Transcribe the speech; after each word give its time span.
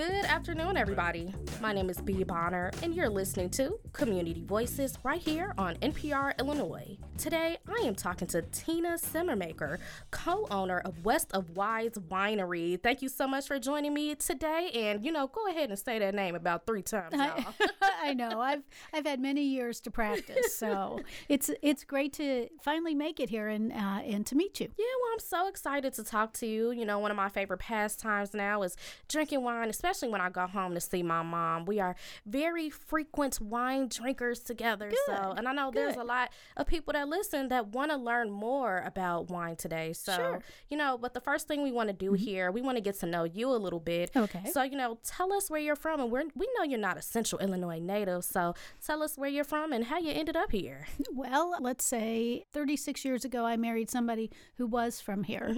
Good 0.00 0.24
afternoon, 0.24 0.78
everybody. 0.78 1.34
My 1.60 1.74
name 1.74 1.90
is 1.90 2.00
Bea 2.00 2.24
Bonner, 2.24 2.70
and 2.82 2.94
you're 2.94 3.10
listening 3.10 3.50
to 3.50 3.78
Community 4.00 4.42
Voices 4.46 4.96
right 5.02 5.20
here 5.20 5.52
on 5.58 5.74
NPR 5.76 6.32
Illinois. 6.38 6.96
Today, 7.18 7.58
I 7.68 7.82
am 7.82 7.94
talking 7.94 8.26
to 8.28 8.40
Tina 8.40 8.96
Simmermaker, 8.96 9.76
co 10.10 10.46
owner 10.50 10.78
of 10.86 11.04
West 11.04 11.30
of 11.34 11.54
Wise 11.54 11.92
Winery. 12.10 12.82
Thank 12.82 13.02
you 13.02 13.10
so 13.10 13.28
much 13.28 13.46
for 13.46 13.58
joining 13.58 13.92
me 13.92 14.14
today. 14.14 14.70
And, 14.74 15.04
you 15.04 15.12
know, 15.12 15.26
go 15.26 15.46
ahead 15.48 15.68
and 15.68 15.78
say 15.78 15.98
that 15.98 16.14
name 16.14 16.34
about 16.34 16.66
three 16.66 16.80
times. 16.80 17.12
I, 17.12 17.44
I 18.02 18.14
know. 18.14 18.40
I've 18.40 18.62
I've 18.94 19.04
had 19.04 19.20
many 19.20 19.42
years 19.42 19.80
to 19.82 19.90
practice, 19.90 20.56
so 20.56 21.00
it's 21.28 21.50
it's 21.60 21.84
great 21.84 22.14
to 22.14 22.48
finally 22.62 22.94
make 22.94 23.20
it 23.20 23.28
here 23.28 23.48
and 23.48 23.70
uh, 23.70 24.00
and 24.02 24.24
to 24.28 24.34
meet 24.34 24.60
you. 24.60 24.68
Yeah, 24.78 24.86
well, 25.02 25.12
I'm 25.12 25.18
so 25.18 25.46
excited 25.46 25.92
to 25.92 26.04
talk 26.04 26.32
to 26.34 26.46
you. 26.46 26.70
You 26.70 26.86
know, 26.86 26.98
one 26.98 27.10
of 27.10 27.18
my 27.18 27.28
favorite 27.28 27.58
pastimes 27.58 28.32
now 28.32 28.62
is 28.62 28.78
drinking 29.08 29.42
wine, 29.42 29.68
especially 29.68 30.08
when 30.08 30.22
I 30.22 30.30
go 30.30 30.46
home 30.46 30.72
to 30.72 30.80
see 30.80 31.02
my 31.02 31.22
mom. 31.22 31.66
We 31.66 31.80
are 31.80 31.96
very 32.24 32.70
frequent 32.70 33.42
wine 33.42 33.89
drinkers 33.90 34.40
together. 34.40 34.88
Good. 34.88 34.98
So, 35.06 35.34
and 35.36 35.46
I 35.46 35.52
know 35.52 35.70
Good. 35.70 35.80
there's 35.88 35.96
a 35.96 36.04
lot 36.04 36.30
of 36.56 36.66
people 36.66 36.92
that 36.92 37.08
listen 37.08 37.48
that 37.48 37.68
want 37.68 37.90
to 37.90 37.96
learn 37.96 38.30
more 38.30 38.82
about 38.86 39.30
wine 39.30 39.56
today. 39.56 39.92
So, 39.92 40.14
Sure. 40.14 40.24
Mm-hmm. 40.32 40.38
you 40.70 40.76
know, 40.76 40.98
but 40.98 41.14
the 41.14 41.20
first 41.20 41.48
thing 41.48 41.62
we 41.62 41.72
want 41.72 41.88
to 41.88 41.92
do 41.92 42.12
here, 42.14 42.50
we 42.50 42.62
want 42.62 42.76
to 42.76 42.80
get 42.80 42.98
to 43.00 43.06
know 43.06 43.24
you 43.24 43.50
a 43.50 43.56
little 43.56 43.80
bit. 43.80 44.10
Okay. 44.16 44.50
So, 44.52 44.62
you 44.62 44.76
know, 44.76 44.98
tell 45.04 45.32
us 45.32 45.50
where 45.50 45.60
you're 45.60 45.76
from, 45.76 46.00
and 46.00 46.10
we're, 46.10 46.24
we 46.34 46.48
know 46.56 46.64
you're 46.64 46.78
not 46.78 46.96
a 46.96 47.02
Central 47.02 47.40
Illinois 47.40 47.78
native. 47.80 48.24
So, 48.24 48.54
tell 48.84 49.02
us 49.02 49.16
where 49.16 49.28
you're 49.30 49.44
from 49.44 49.72
and 49.72 49.84
how 49.84 49.98
you 49.98 50.12
ended 50.12 50.36
up 50.36 50.52
here. 50.52 50.86
Well, 51.12 51.56
let's 51.60 51.84
say 51.84 52.44
36 52.52 53.04
years 53.04 53.24
ago, 53.24 53.44
I 53.44 53.56
married 53.56 53.90
somebody 53.90 54.30
who 54.54 54.66
was 54.66 55.00
from 55.00 55.24
here. 55.24 55.54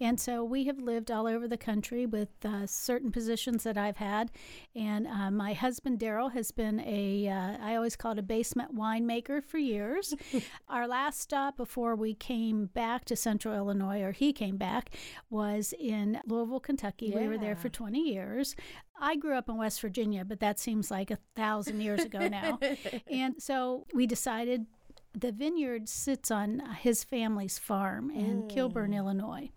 And 0.00 0.18
so 0.18 0.42
we 0.44 0.64
have 0.64 0.78
lived 0.78 1.10
all 1.10 1.26
over 1.26 1.46
the 1.46 1.56
country 1.58 2.06
with 2.06 2.28
uh, 2.44 2.66
certain 2.66 3.10
positions 3.10 3.64
that 3.64 3.76
I've 3.76 3.96
had. 3.98 4.30
And 4.74 5.06
uh, 5.06 5.30
my 5.30 5.52
husband, 5.52 5.98
Daryl, 5.98 6.32
has 6.32 6.50
been 6.50 6.80
a, 6.80 7.28
uh, 7.28 7.56
I 7.60 7.71
always 7.76 7.96
call 7.96 8.12
it 8.12 8.18
a 8.18 8.22
basement 8.22 8.74
winemaker 8.74 9.42
for 9.42 9.58
years. 9.58 10.14
Our 10.68 10.86
last 10.86 11.20
stop 11.20 11.56
before 11.56 11.94
we 11.94 12.14
came 12.14 12.66
back 12.66 13.04
to 13.06 13.16
Central 13.16 13.54
Illinois, 13.54 14.02
or 14.02 14.12
he 14.12 14.32
came 14.32 14.56
back, 14.56 14.90
was 15.30 15.74
in 15.78 16.20
Louisville, 16.26 16.60
Kentucky. 16.60 17.12
We 17.14 17.26
were 17.26 17.38
there 17.38 17.56
for 17.56 17.68
20 17.68 18.00
years. 18.00 18.56
I 19.00 19.16
grew 19.16 19.36
up 19.36 19.48
in 19.48 19.56
West 19.56 19.80
Virginia, 19.80 20.24
but 20.24 20.40
that 20.40 20.58
seems 20.60 20.90
like 20.90 21.10
a 21.10 21.18
thousand 21.34 21.80
years 21.80 22.02
ago 22.04 22.28
now. 22.28 22.58
and 23.10 23.42
so 23.42 23.86
we 23.92 24.06
decided 24.06 24.66
the 25.14 25.32
vineyard 25.32 25.88
sits 25.88 26.30
on 26.30 26.62
his 26.80 27.04
family's 27.04 27.58
farm 27.58 28.10
in 28.10 28.48
Kilbourne, 28.48 28.90
mm. 28.90 28.96
Illinois. 28.96 29.50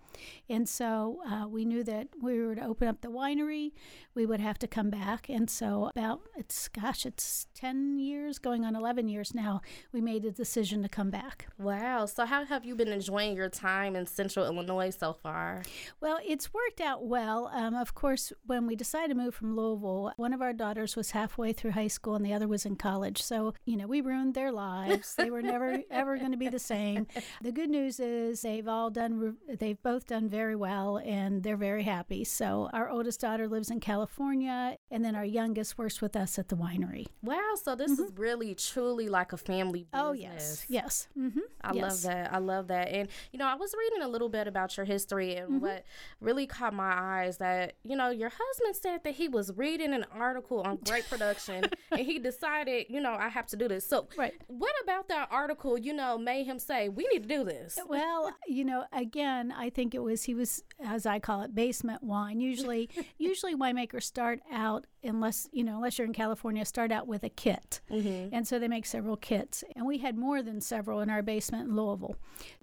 And 0.50 0.68
so 0.70 1.22
uh, 1.30 1.48
we 1.48 1.66
knew 1.66 1.84
that 1.84 2.10
we 2.22 2.40
were 2.40 2.56
to 2.56 2.66
open 2.66 2.88
up 2.88 3.02
the 3.02 3.08
winery, 3.08 3.72
we 4.14 4.26
would 4.26 4.40
have 4.40 4.60
to 4.60 4.68
come 4.68 4.90
back. 4.90 5.28
And 5.30 5.50
so, 5.50 5.90
about 5.96 6.22
it's 6.36 6.68
gosh, 6.68 7.06
it's 7.06 7.48
10 7.56 8.00
years, 8.00 8.40
going 8.40 8.64
on 8.64 8.76
11 8.76 9.08
years 9.08 9.34
now, 9.34 9.62
we 9.92 10.02
made 10.02 10.26
a 10.26 10.32
decision 10.32 10.84
to 10.84 10.90
come 10.90 11.10
back. 11.10 11.48
Wow. 11.58 12.06
So, 12.06 12.26
how 12.26 12.46
have 12.46 12.66
you 12.66 12.76
been 12.76 12.90
enjoying 12.90 13.36
your 13.36 13.50
time 13.50 13.96
in 13.96 14.06
Central 14.06 14.46
Illinois 14.46 14.92
so 14.92 15.14
far? 15.14 15.64
Well, 16.00 16.20
it's 16.26 16.54
worked 16.54 16.82
out 16.82 17.06
well. 17.06 17.52
Um, 17.54 17.76
of 17.76 17.96
course, 17.96 18.32
when 18.46 18.68
we 18.68 18.76
decided 18.76 19.10
to 19.10 19.16
move 19.16 19.36
from 19.36 19.56
Louisville, 19.56 20.14
one 20.18 20.34
of 20.34 20.42
our 20.42 20.54
daughters 20.54 20.96
was 20.96 21.12
halfway 21.12 21.54
through 21.54 21.72
high 21.72 21.88
school 21.88 22.16
and 22.16 22.26
the 22.26 22.34
other 22.34 22.48
was 22.48 22.66
in 22.66 22.76
college. 22.76 23.22
So, 23.22 23.54
you 23.66 23.78
know, 23.78 23.88
we 23.88 24.02
ruined 24.02 24.34
their 24.34 24.52
lives. 24.52 25.16
they 25.16 25.30
were 25.30 25.42
never, 25.42 25.80
ever 25.92 26.18
going 26.18 26.32
to 26.32 26.38
be 26.38 26.50
the 26.50 26.60
same. 26.60 27.08
The 27.42 27.52
good 27.52 27.70
news 27.70 28.00
is 28.00 28.42
they've 28.42 28.68
all 28.68 28.90
done, 28.90 29.20
re- 29.20 29.56
they've 29.58 29.82
both 29.82 30.08
done 30.08 30.30
very 30.36 30.56
well 30.56 30.98
and 30.98 31.44
they're 31.44 31.56
very 31.56 31.84
happy. 31.84 32.24
So, 32.26 32.70
our 32.74 32.90
oldest 32.90 33.22
daughter 33.22 33.48
lives 33.48 33.70
in 33.72 33.80
California 33.80 34.78
and 34.92 35.04
then 35.06 35.16
our 35.16 35.24
youngest 35.26 35.78
works 35.78 36.02
with 36.02 36.16
us 36.16 36.38
at 36.38 36.50
the 36.50 36.56
winery. 36.58 37.06
Wow. 37.24 37.54
So, 37.64 37.76
this 37.76 37.92
is 37.92 38.12
really, 38.18 38.54
truly 38.56 39.08
like 39.08 39.32
a 39.34 39.38
family 39.38 39.84
business. 39.92 40.02
Oh, 40.10 40.12
yes. 40.12 40.66
Yes. 40.68 41.08
Mm-hmm. 41.18 41.40
I 41.62 41.72
love 41.72 42.02
that. 42.04 42.34
I 42.34 42.38
love 42.40 42.68
that. 42.68 42.90
And, 42.90 43.08
you 43.32 43.40
know, 43.40 43.48
I 43.48 43.56
was 43.56 43.74
reading 43.78 44.02
a 44.04 44.08
little 44.10 44.30
bit 44.30 44.48
about 44.48 44.76
your 44.78 44.86
history 44.86 45.36
and 45.36 45.62
what 45.62 45.86
really 46.20 46.46
caught 46.48 46.74
my 46.74 46.94
eyes 46.94 47.38
that, 47.38 47.76
you 47.84 47.96
know, 47.96 48.10
your 48.10 48.30
husband 48.30 48.76
said 48.76 49.04
that 49.06 49.16
he 49.16 49.28
was 49.30 49.52
reading 49.56 49.94
an 49.94 50.06
article 50.12 50.62
on 50.62 50.78
great 50.86 51.08
production 51.10 51.64
and 51.92 52.02
he 52.02 52.20
decided, 52.20 52.88
you 52.90 53.00
know, 53.00 53.14
I 53.14 53.30
have 53.30 53.48
to 53.48 53.56
do 53.56 53.68
this. 53.68 53.88
So, 53.88 54.08
Right. 54.18 54.34
what 54.48 54.74
about 54.84 55.08
that 55.10 55.30
article, 55.32 55.78
you 55.78 55.94
know, 55.94 56.18
made 56.18 56.46
him 56.46 56.60
say, 56.60 56.90
we 56.90 57.08
need 57.12 57.24
to 57.24 57.30
do 57.30 57.44
this? 57.44 57.80
Well, 57.88 58.34
you 58.48 58.66
know, 58.66 58.84
again, 58.92 59.54
I 59.56 59.70
think 59.70 59.96
it 59.96 60.04
was 60.04 60.25
he 60.26 60.34
was, 60.34 60.64
as 60.84 61.06
I 61.06 61.20
call 61.20 61.42
it, 61.42 61.56
basement 61.56 62.04
wine. 62.04 62.40
Usually, 62.40 62.90
usually 63.18 63.56
winemakers 63.56 64.04
start 64.04 64.42
out 64.52 64.86
unless 65.06 65.48
you 65.52 65.64
know, 65.64 65.76
unless 65.76 65.98
you're 65.98 66.08
in 66.08 66.14
California, 66.14 66.66
start 66.66 66.92
out 66.92 67.08
with 67.08 67.24
a 67.24 67.30
kit, 67.30 67.82
and 67.90 68.48
so 68.48 68.60
they 68.60 68.68
make 68.68 68.86
several 68.86 69.18
kits. 69.18 69.64
And 69.76 69.86
we 69.86 70.00
had 70.00 70.18
more 70.18 70.42
than 70.42 70.62
several 70.62 71.00
in 71.02 71.10
our 71.10 71.22
basement 71.22 71.70
in 71.70 71.76
Louisville. 71.76 72.16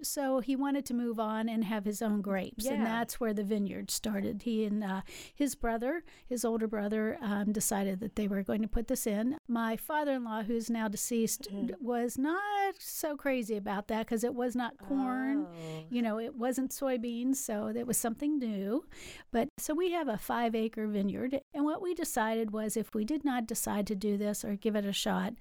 So 0.03 0.41
he 0.41 0.57
wanted 0.57 0.85
to 0.87 0.95
move 0.95 1.19
on 1.19 1.49
and 1.49 1.65
have 1.65 1.85
his 1.85 2.03
own 2.03 2.21
grapes, 2.21 2.67
and 2.67 2.85
that's 2.87 3.21
where 3.21 3.33
the 3.35 3.45
vineyard 3.45 3.91
started. 3.91 4.43
He 4.43 4.65
and 4.65 4.83
uh, 4.83 5.03
his 5.35 5.55
brother, 5.55 6.05
his 6.27 6.45
older 6.45 6.67
brother, 6.67 7.19
um, 7.23 7.53
decided 7.53 8.01
that 8.01 8.17
they 8.17 8.29
were 8.29 8.43
going 8.43 8.63
to 8.63 8.69
put 8.69 8.89
this 8.89 9.07
in. 9.07 9.37
My 9.49 9.77
father-in-law, 9.77 10.43
who's 10.43 10.69
now 10.71 10.89
deceased, 10.89 11.49
was 11.81 12.19
not 12.19 12.43
so 12.79 13.17
crazy 13.17 13.57
about 13.57 13.89
that 13.89 14.07
because 14.07 14.25
it 14.25 14.35
was 14.35 14.57
not 14.57 14.79
corn. 14.79 15.47
Oh. 15.49 15.85
You 15.91 16.03
know, 16.03 16.19
it 16.19 16.35
wasn't 16.35 16.71
soybeans, 16.71 17.37
so 17.37 17.69
it 17.69 17.87
was 17.87 17.97
something 17.97 18.39
new. 18.39 18.85
But 19.31 19.49
so 19.59 19.75
we 19.75 19.93
have 19.93 20.09
a 20.09 20.19
five 20.19 20.55
acre 20.55 20.87
vineyard. 20.87 21.41
And 21.55 21.65
what 21.65 21.83
we 21.83 21.95
decided 21.95 22.32
was 22.51 22.77
if 22.77 22.95
we 22.95 23.05
did 23.05 23.25
not 23.25 23.47
decide 23.47 23.87
to 23.89 23.95
do 23.95 24.17
this 24.17 24.45
or 24.45 24.57
give 24.57 24.77
it 24.77 24.85
a 24.85 24.93
shot, 24.93 25.35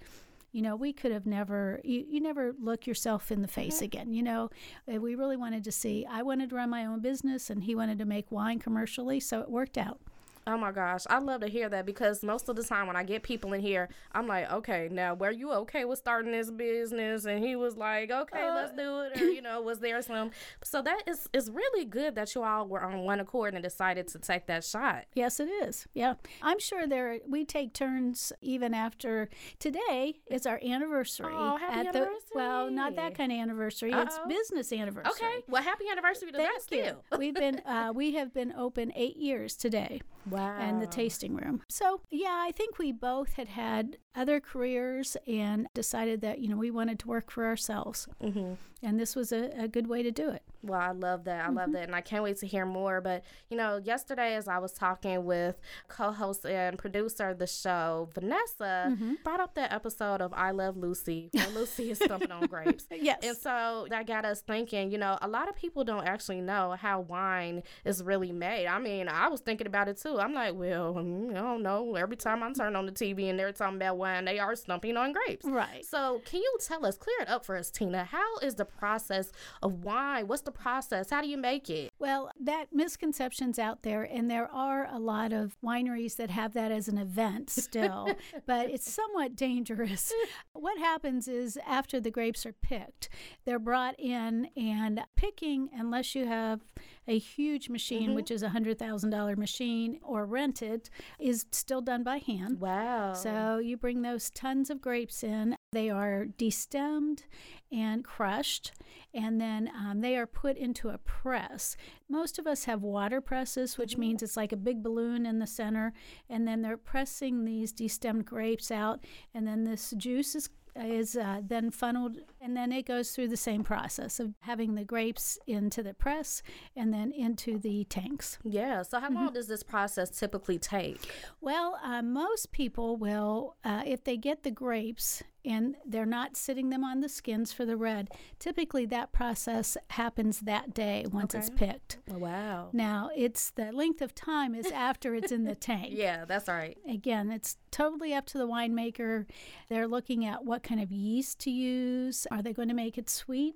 you 0.51 0.61
know, 0.61 0.75
we 0.75 0.91
could 0.91 1.11
have 1.11 1.25
never, 1.25 1.79
you, 1.83 2.05
you 2.09 2.19
never 2.19 2.53
look 2.59 2.85
yourself 2.85 3.31
in 3.31 3.41
the 3.41 3.47
face 3.47 3.81
again. 3.81 4.11
You 4.13 4.23
know, 4.23 4.49
Uh, 4.91 4.99
we 4.99 5.15
really 5.15 5.37
wanted 5.37 5.63
to 5.63 5.71
see, 5.71 6.05
I 6.05 6.23
wanted 6.23 6.49
to 6.49 6.55
run 6.57 6.69
my 6.69 6.85
own 6.85 6.99
business 6.99 7.49
and 7.49 7.63
he 7.63 7.73
wanted 7.73 7.97
to 7.99 8.05
make 8.05 8.31
wine 8.31 8.59
commercially. 8.59 9.19
So 9.21 9.39
it 9.39 9.49
worked 9.49 9.77
out. 9.77 10.01
Oh 10.47 10.57
my 10.57 10.71
gosh, 10.71 11.03
I 11.09 11.19
love 11.19 11.41
to 11.41 11.47
hear 11.47 11.69
that 11.69 11.85
because 11.85 12.23
most 12.23 12.49
of 12.49 12.55
the 12.55 12.63
time 12.63 12.87
when 12.87 12.95
I 12.95 13.03
get 13.03 13.21
people 13.21 13.53
in 13.53 13.61
here, 13.61 13.89
I'm 14.11 14.27
like, 14.27 14.51
okay, 14.51 14.89
now 14.91 15.13
were 15.13 15.29
you 15.31 15.51
okay 15.53 15.85
with 15.85 15.99
starting 15.99 16.31
this 16.31 16.49
business? 16.49 17.25
And 17.25 17.43
he 17.43 17.55
was 17.55 17.77
like, 17.77 18.09
okay, 18.09 18.41
Uh, 18.47 18.55
let's 18.55 18.73
do 18.75 19.01
it. 19.01 19.21
Or 19.21 19.25
you 19.29 19.41
know, 19.41 19.61
was 19.61 19.79
there 19.79 20.01
some? 20.01 20.31
So 20.63 20.81
that 20.81 21.03
is 21.07 21.27
is 21.33 21.51
really 21.51 21.85
good 21.85 22.15
that 22.15 22.33
you 22.33 22.43
all 22.43 22.67
were 22.67 22.81
on 22.83 23.01
one 23.01 23.19
accord 23.19 23.53
and 23.53 23.61
decided 23.63 24.07
to 24.09 24.19
take 24.19 24.47
that 24.47 24.63
shot. 24.63 25.05
Yes, 25.13 25.39
it 25.39 25.47
is. 25.49 25.87
Yeah. 25.93 26.15
I'm 26.41 26.59
sure 26.59 26.87
there 26.87 27.19
we 27.27 27.45
take 27.45 27.73
turns 27.73 28.33
even 28.41 28.73
after 28.73 29.29
today 29.59 30.15
is 30.27 30.45
our 30.45 30.59
anniversary. 30.63 31.31
Oh, 31.31 31.57
happy 31.57 31.87
at 31.87 31.93
the 31.93 32.07
well, 32.33 32.69
not 32.71 32.95
that 32.95 33.15
kind 33.15 33.31
of 33.31 33.37
anniversary. 33.37 33.91
It's 33.91 34.15
Uh-oh. 34.15 34.27
business 34.27 34.71
anniversary. 34.73 35.11
Okay, 35.11 35.43
well, 35.47 35.61
happy 35.61 35.85
anniversary 35.91 36.31
to 36.31 36.37
that 36.37 36.61
Thank 36.67 36.83
you. 36.85 36.95
still. 37.09 37.19
We've 37.19 37.35
been 37.35 37.59
uh, 37.65 37.91
we 37.93 38.13
have 38.15 38.33
been 38.33 38.53
open 38.57 38.91
eight 38.95 39.17
years 39.17 39.55
today, 39.55 40.01
Wow. 40.31 40.57
and 40.59 40.81
the 40.81 40.87
tasting 40.87 41.35
room. 41.35 41.61
So 41.69 42.01
yeah, 42.09 42.43
I 42.47 42.51
think 42.51 42.77
we 42.77 42.91
both 42.91 43.33
had 43.33 43.49
had 43.49 43.97
other 44.15 44.39
careers 44.39 45.17
and 45.27 45.67
decided 45.73 46.21
that 46.21 46.39
you 46.39 46.47
know 46.47 46.57
we 46.57 46.71
wanted 46.71 46.99
to 46.99 47.07
work 47.07 47.31
for 47.31 47.45
ourselves, 47.45 48.07
hmm 48.21 48.53
and 48.83 48.99
this 48.99 49.15
was 49.15 49.31
a, 49.31 49.51
a 49.57 49.67
good 49.67 49.87
way 49.87 50.01
to 50.01 50.11
do 50.11 50.29
it. 50.29 50.43
Well, 50.63 50.79
I 50.79 50.91
love 50.91 51.23
that. 51.25 51.43
I 51.43 51.47
Mm-hmm. 51.47 51.57
love 51.57 51.71
that. 51.73 51.83
And 51.83 51.95
I 51.95 52.01
can't 52.01 52.23
wait 52.23 52.37
to 52.37 52.47
hear 52.47 52.65
more. 52.65 53.01
But, 53.01 53.23
you 53.49 53.57
know, 53.57 53.77
yesterday 53.83 54.35
as 54.35 54.47
I 54.47 54.57
was 54.59 54.71
talking 54.73 55.25
with 55.25 55.59
co 55.87 56.11
host 56.11 56.45
and 56.45 56.77
producer 56.77 57.29
of 57.29 57.39
the 57.39 57.47
show, 57.47 58.09
Vanessa, 58.13 58.87
Mm-hmm. 58.91 59.13
brought 59.23 59.39
up 59.39 59.55
that 59.55 59.71
episode 59.73 60.21
of 60.21 60.33
I 60.33 60.51
Love 60.51 60.77
Lucy, 60.77 61.29
where 61.33 61.47
Lucy 61.49 61.91
is 61.91 61.97
stumping 61.99 62.31
on 62.31 62.47
grapes. 62.47 62.85
Yes. 63.01 63.19
And 63.23 63.35
so 63.37 63.87
that 63.89 64.05
got 64.05 64.25
us 64.25 64.41
thinking, 64.41 64.91
you 64.91 64.97
know, 64.97 65.17
a 65.21 65.27
lot 65.27 65.49
of 65.49 65.55
people 65.55 65.83
don't 65.83 66.05
actually 66.05 66.41
know 66.41 66.75
how 66.79 67.01
wine 67.01 67.63
is 67.85 68.03
really 68.03 68.31
made. 68.31 68.67
I 68.67 68.77
mean, 68.79 69.07
I 69.07 69.27
was 69.27 69.41
thinking 69.41 69.65
about 69.65 69.87
it 69.87 69.97
too. 69.97 70.19
I'm 70.19 70.33
like, 70.33 70.53
well, 70.55 70.93
mm, 70.95 71.31
I 71.31 71.33
don't 71.39 71.63
know. 71.63 71.95
Every 71.95 72.15
time 72.17 72.43
I 72.43 72.51
turn 72.53 72.75
on 72.75 72.85
the 72.85 72.91
TV 72.91 73.29
and 73.29 73.39
they're 73.39 73.51
talking 73.51 73.77
about 73.77 73.97
wine, 73.97 74.25
they 74.25 74.37
are 74.39 74.55
stumping 74.55 74.97
on 74.97 75.13
grapes. 75.13 75.45
Right. 75.45 75.83
So, 75.85 76.21
can 76.25 76.41
you 76.41 76.57
tell 76.65 76.85
us, 76.85 76.97
clear 76.97 77.15
it 77.21 77.29
up 77.29 77.45
for 77.45 77.55
us, 77.57 77.71
Tina? 77.71 78.03
How 78.03 78.37
is 78.39 78.55
the 78.55 78.65
process 78.65 79.31
of 79.63 79.83
wine? 79.83 80.27
What's 80.27 80.43
the 80.43 80.50
process? 80.51 81.09
How 81.09 81.21
do 81.21 81.27
you 81.27 81.37
make 81.37 81.69
it? 81.69 81.91
Well, 81.99 82.31
that 82.39 82.67
misconception's 82.73 83.59
out 83.59 83.83
there, 83.83 84.03
and 84.03 84.29
there 84.29 84.49
are 84.51 84.87
a 84.91 84.99
lot 84.99 85.33
of 85.33 85.57
wineries 85.63 86.15
that 86.17 86.29
have 86.29 86.53
that 86.53 86.71
as 86.71 86.87
an 86.87 86.97
event 86.97 87.49
still, 87.49 88.09
but 88.45 88.69
it's 88.69 88.91
somewhat 88.91 89.35
dangerous. 89.35 90.11
What 90.53 90.77
happens 90.77 91.27
is 91.27 91.57
after 91.65 91.99
the 91.99 92.11
grapes 92.11 92.45
are 92.45 92.53
picked, 92.53 93.09
they're 93.45 93.57
brought 93.57 93.99
in, 93.99 94.49
and 94.55 95.01
picking, 95.15 95.69
unless 95.73 96.13
you 96.13 96.27
have 96.27 96.61
a 97.07 97.17
huge 97.17 97.69
machine, 97.69 98.07
mm-hmm. 98.07 98.15
which 98.15 98.31
is 98.31 98.43
a 98.43 98.49
$100,000 98.49 99.37
machine, 99.37 99.99
or 100.03 100.25
rented, 100.25 100.89
is 101.19 101.45
still 101.51 101.81
done 101.81 102.03
by 102.03 102.17
hand. 102.17 102.59
Wow. 102.59 103.13
So 103.13 103.57
you 103.57 103.75
bring 103.75 104.01
those 104.01 104.29
tons 104.29 104.69
of 104.69 104.81
grapes 104.81 105.23
in. 105.23 105.55
They 105.71 105.89
are 105.89 106.25
destemmed 106.37 107.23
and 107.71 108.03
crushed, 108.03 108.71
and 109.13 109.39
then 109.39 109.69
um, 109.75 110.01
they 110.01 110.15
are 110.17 110.25
put 110.25 110.57
into 110.57 110.89
a 110.89 110.97
press. 110.97 111.77
Most 112.09 112.37
of 112.39 112.45
us 112.47 112.65
have 112.65 112.81
water 112.81 113.21
presses, 113.21 113.77
which 113.77 113.97
means 113.97 114.21
it's 114.21 114.37
like 114.37 114.51
a 114.51 114.57
big 114.57 114.83
balloon 114.83 115.25
in 115.25 115.39
the 115.39 115.47
center, 115.47 115.93
and 116.29 116.47
then 116.47 116.61
they're 116.61 116.77
pressing 116.77 117.45
these 117.45 117.71
destemmed 117.73 118.25
grapes 118.25 118.71
out, 118.71 119.05
and 119.33 119.47
then 119.47 119.63
this 119.63 119.93
juice 119.97 120.35
is 120.35 120.49
is 120.73 121.17
uh, 121.17 121.41
then 121.45 121.69
funneled 121.69 122.15
and 122.39 122.55
then 122.55 122.71
it 122.71 122.85
goes 122.85 123.11
through 123.11 123.27
the 123.27 123.35
same 123.35 123.61
process 123.61 124.21
of 124.21 124.33
having 124.39 124.73
the 124.75 124.85
grapes 124.85 125.37
into 125.45 125.83
the 125.83 125.93
press 125.93 126.41
and 126.77 126.93
then 126.93 127.11
into 127.11 127.59
the 127.59 127.83
tanks 127.89 128.37
Yeah. 128.45 128.81
So 128.83 129.01
how 129.01 129.07
Mm-hmm. 129.09 129.15
long 129.17 129.33
does 129.33 129.49
this 129.49 129.63
process 129.63 130.09
typically 130.17 130.57
take? 130.57 131.11
well 131.41 131.77
uh, 131.83 132.01
most 132.01 132.53
people 132.53 132.95
will 132.95 133.57
uh, 133.65 133.83
if 133.85 134.05
they 134.05 134.15
get 134.15 134.43
the 134.43 134.51
grapes 134.51 135.21
and 135.45 135.75
they're 135.85 136.05
not 136.05 136.35
sitting 136.37 136.69
them 136.69 136.83
on 136.83 136.99
the 137.01 137.09
skins 137.09 137.51
for 137.53 137.65
the 137.65 137.75
red 137.77 138.09
typically 138.39 138.85
that 138.85 139.11
process 139.11 139.75
happens 139.91 140.41
that 140.41 140.73
day 140.73 141.05
once 141.11 141.33
it's 141.33 141.49
picked 141.49 141.97
Oh, 142.13 142.17
wow. 142.17 142.69
now 142.73 143.09
it's 143.15 143.51
the 143.51 143.71
length 143.71 144.01
of 144.01 144.13
time 144.15 144.53
is 144.55 144.67
after 144.71 145.15
it's 145.15 145.31
in 145.31 145.43
the 145.45 145.55
tank 145.55 145.89
Yeah, 145.91 146.25
that's 146.25 146.47
right. 146.47 146.77
again, 146.87 147.31
it's 147.31 147.57
totally 147.71 148.13
up 148.13 148.25
to 148.27 148.37
the 148.37 148.47
winemaker. 148.47 149.25
They're 149.69 149.87
looking 149.87 150.25
at 150.25 150.43
what 150.43 150.61
kind 150.63 150.81
of 150.81 150.91
yeast 150.91 151.39
to 151.41 151.51
use. 151.51 152.27
Are 152.31 152.41
they 152.41 152.51
going 152.53 152.67
to 152.67 152.73
make 152.73 152.97
it 152.97 153.09
sweet? 153.09 153.55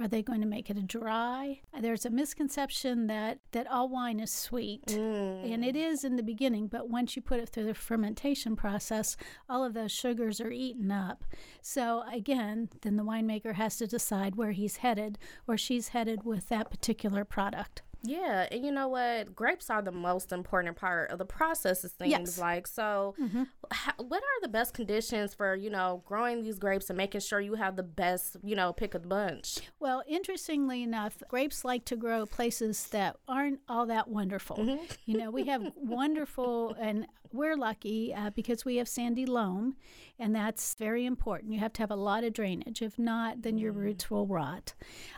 Are 0.00 0.08
they 0.08 0.22
going 0.22 0.40
to 0.40 0.46
make 0.46 0.70
it 0.70 0.76
a 0.76 0.82
dry? 0.82 1.60
There's 1.80 2.04
a 2.04 2.10
misconception 2.10 3.06
that 3.06 3.38
that 3.52 3.66
all 3.70 3.88
wine 3.88 4.20
is 4.20 4.32
sweet. 4.32 4.86
Mm. 4.86 5.52
And 5.52 5.64
it 5.64 5.76
is 5.76 6.04
in 6.04 6.16
the 6.16 6.22
beginning, 6.22 6.66
but 6.68 6.88
once 6.88 7.16
you 7.16 7.22
put 7.22 7.40
it 7.40 7.48
through 7.48 7.66
the 7.66 7.74
fermentation 7.74 8.56
process, 8.56 9.16
all 9.48 9.64
of 9.64 9.74
those 9.74 9.92
sugars 9.92 10.40
are 10.40 10.50
eaten 10.50 10.90
up. 10.90 11.24
So, 11.62 12.04
again, 12.12 12.68
then 12.82 12.96
the 12.96 13.04
winemaker 13.04 13.54
has 13.54 13.76
to 13.78 13.86
decide 13.86 14.36
where 14.36 14.52
he's 14.52 14.78
headed 14.78 15.18
or 15.46 15.56
she's 15.56 15.88
headed 15.88 16.24
with 16.24 16.48
that 16.48 16.70
particular 16.70 17.24
product. 17.24 17.82
Yeah, 18.04 18.46
and 18.52 18.64
you 18.64 18.70
know 18.70 18.88
what? 18.88 19.34
Grapes 19.34 19.70
are 19.70 19.80
the 19.82 19.90
most 19.92 20.30
important 20.30 20.76
part 20.76 21.10
of 21.10 21.18
the 21.18 21.24
process. 21.24 21.84
It 21.84 21.92
seems 21.98 22.10
Yes. 22.10 22.32
Mm-hmm. 22.32 22.40
like. 22.40 22.66
So, 22.66 23.14
what 23.96 24.22
are 24.22 24.40
the 24.42 24.48
best 24.48 24.74
conditions 24.74 25.34
for 25.34 25.54
you 25.54 25.70
know 25.70 26.02
growing 26.04 26.42
these 26.42 26.58
grapes 26.58 26.90
and 26.90 26.96
making 26.96 27.22
sure 27.22 27.40
you 27.40 27.54
have 27.54 27.76
the 27.76 27.82
best 27.82 28.36
you 28.42 28.54
know 28.54 28.72
pick 28.72 28.94
of 28.94 29.02
the 29.02 29.08
bunch? 29.08 29.58
Well, 29.80 30.02
interestingly 30.06 30.82
enough, 30.82 31.22
grapes 31.28 31.64
like 31.64 31.84
to 31.86 31.96
grow 31.96 32.26
places 32.26 32.86
that 32.88 33.16
aren't 33.26 33.60
all 33.68 33.86
that 33.86 34.08
wonderful. 34.08 34.78
You 35.06 35.18
know, 35.18 35.30
we 35.30 35.44
have 35.46 35.72
wonderful, 35.76 36.74
and 36.78 37.06
we're 37.34 37.56
lucky 37.56 38.14
uh, 38.14 38.30
because 38.30 38.64
we 38.64 38.76
have 38.76 38.88
sandy 38.88 39.26
loam, 39.26 39.76
and 40.18 40.34
that's 40.34 40.74
very 40.74 41.04
important. 41.04 41.52
You 41.52 41.58
have 41.58 41.72
to 41.74 41.82
have 41.82 41.90
a 41.90 41.96
lot 41.96 42.24
of 42.24 42.32
drainage. 42.32 42.80
If 42.80 42.98
not, 42.98 43.42
then 43.42 43.58
your 43.58 43.72
roots 43.72 44.10
will 44.10 44.26
rot. 44.26 44.74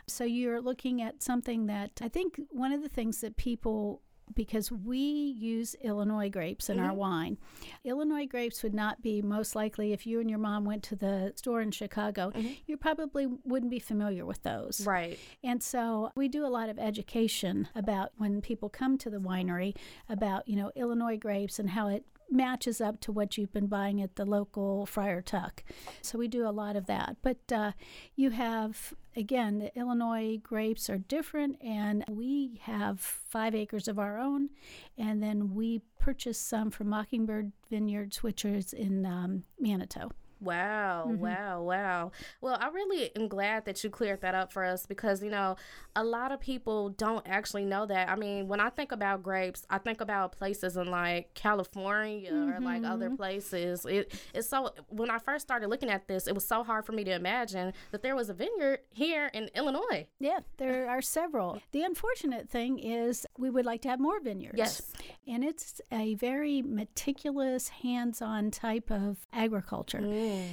So 0.06 0.24
you're 0.24 0.60
looking 0.60 1.02
at 1.02 1.22
something 1.22 1.66
that 1.66 2.00
I 2.00 2.08
think 2.08 2.40
one 2.50 2.72
of 2.72 2.82
the 2.82 2.88
things 2.88 3.20
that 3.20 3.36
people 3.36 4.02
because 4.34 4.70
we 4.70 4.98
use 4.98 5.74
Illinois 5.82 6.28
grapes 6.28 6.68
in 6.68 6.78
our 6.78 6.92
wine. 6.92 7.38
Illinois 7.84 8.26
grapes 8.26 8.62
would 8.62 8.74
not 8.74 9.02
be 9.02 9.22
most 9.22 9.54
likely 9.54 9.92
if 9.92 10.06
you 10.06 10.20
and 10.20 10.28
your 10.28 10.38
mom 10.38 10.64
went 10.64 10.82
to 10.84 10.96
the 10.96 11.32
store 11.36 11.60
in 11.60 11.70
Chicago, 11.70 12.32
you 12.66 12.76
probably 12.76 13.26
wouldn't 13.44 13.70
be 13.70 13.78
familiar 13.78 14.26
with 14.26 14.42
those. 14.42 14.86
Right. 14.86 15.18
And 15.42 15.62
so 15.62 16.10
we 16.14 16.28
do 16.28 16.44
a 16.44 16.48
lot 16.48 16.68
of 16.68 16.78
education 16.78 17.68
about 17.74 18.12
when 18.16 18.40
people 18.40 18.68
come 18.68 18.98
to 18.98 19.10
the 19.10 19.18
winery 19.18 19.74
about, 20.08 20.46
you 20.48 20.56
know, 20.56 20.70
Illinois 20.76 21.16
grapes 21.16 21.58
and 21.58 21.70
how 21.70 21.88
it 21.88 22.04
matches 22.30 22.80
up 22.80 23.00
to 23.00 23.12
what 23.12 23.38
you've 23.38 23.52
been 23.52 23.68
buying 23.68 24.02
at 24.02 24.16
the 24.16 24.24
local 24.24 24.84
Friar 24.86 25.22
Tuck. 25.22 25.62
So 26.02 26.18
we 26.18 26.28
do 26.28 26.46
a 26.46 26.50
lot 26.50 26.76
of 26.76 26.86
that. 26.86 27.16
But 27.22 27.52
uh, 27.52 27.72
you 28.16 28.30
have, 28.30 28.92
again, 29.16 29.58
the 29.58 29.76
Illinois 29.76 30.38
grapes 30.42 30.88
are 30.90 30.98
different, 30.98 31.60
and 31.62 32.04
we 32.08 32.60
have 32.62 33.00
five 33.00 33.54
acres 33.54 33.88
of 33.88 33.98
our 33.98 34.18
own. 34.18 34.50
And 34.98 35.22
then 35.22 35.54
we 35.54 35.80
purchase 35.98 36.38
some 36.38 36.70
from 36.70 36.88
Mockingbird 36.88 37.52
Vineyards, 37.70 38.22
which 38.22 38.44
is 38.44 38.72
in 38.72 39.06
um, 39.06 39.44
Manito. 39.58 40.10
Wow, 40.40 41.06
Mm-hmm. 41.08 41.22
wow, 41.22 41.62
wow. 41.62 42.12
Well, 42.40 42.56
I 42.60 42.68
really 42.68 43.10
am 43.16 43.28
glad 43.28 43.64
that 43.64 43.82
you 43.82 43.90
cleared 43.90 44.20
that 44.20 44.34
up 44.34 44.52
for 44.52 44.64
us 44.64 44.86
because, 44.86 45.22
you 45.22 45.30
know, 45.30 45.56
a 45.94 46.04
lot 46.04 46.32
of 46.32 46.40
people 46.40 46.90
don't 46.90 47.26
actually 47.26 47.64
know 47.64 47.86
that. 47.86 48.08
I 48.08 48.16
mean, 48.16 48.48
when 48.48 48.60
I 48.60 48.68
think 48.70 48.92
about 48.92 49.22
grapes, 49.22 49.64
I 49.70 49.78
think 49.78 50.00
about 50.00 50.32
places 50.32 50.76
in 50.76 50.90
like 50.90 51.32
California 51.34 52.32
or 52.32 52.60
like 52.60 52.84
other 52.84 53.06
Mm-hmm. 53.06 53.16
places. 53.16 53.86
It 53.86 54.12
it's 54.34 54.48
so 54.48 54.72
when 54.88 55.10
I 55.10 55.18
first 55.18 55.42
started 55.46 55.68
looking 55.68 55.90
at 55.90 56.06
this, 56.08 56.26
it 56.26 56.34
was 56.34 56.46
so 56.46 56.62
hard 56.64 56.84
for 56.84 56.92
me 56.92 57.04
to 57.04 57.12
imagine 57.14 57.72
that 57.92 58.02
there 58.02 58.14
was 58.16 58.28
a 58.28 58.34
vineyard 58.34 58.80
here 58.92 59.30
in 59.32 59.48
Illinois. 59.54 60.06
Yeah, 60.18 60.40
there 60.58 60.88
are 60.88 61.00
several. 61.02 61.60
The 61.72 61.82
unfortunate 61.82 62.48
thing 62.48 62.78
is 62.78 63.26
we 63.38 63.50
would 63.50 63.66
like 63.66 63.82
to 63.82 63.88
have 63.88 64.00
more 64.00 64.20
vineyards. 64.20 64.56
Yes. 64.56 64.92
And 65.26 65.44
it's 65.44 65.80
a 65.92 66.14
very 66.14 66.62
meticulous, 66.62 67.68
hands 67.68 68.22
on 68.22 68.50
type 68.50 68.90
of 68.90 69.18
agriculture. 69.32 70.00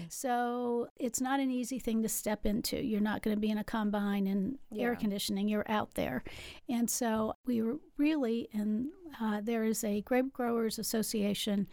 So 0.09 0.87
it's 0.97 1.21
not 1.21 1.39
an 1.39 1.51
easy 1.51 1.79
thing 1.79 2.01
to 2.03 2.09
step 2.09 2.45
into. 2.45 2.83
You're 2.83 3.01
not 3.01 3.21
going 3.21 3.35
to 3.35 3.41
be 3.41 3.49
in 3.49 3.57
a 3.57 3.63
combine 3.63 4.27
and 4.27 4.57
air 4.75 4.95
conditioning, 4.95 5.47
you're 5.47 5.69
out 5.69 5.93
there. 5.95 6.23
And 6.69 6.89
so 6.89 7.33
we 7.45 7.61
were 7.61 7.77
really, 7.97 8.49
and 8.53 8.87
uh, 9.21 9.41
there 9.41 9.63
is 9.63 9.83
a 9.83 10.01
Grape 10.01 10.33
Growers 10.33 10.79
Association 10.79 11.67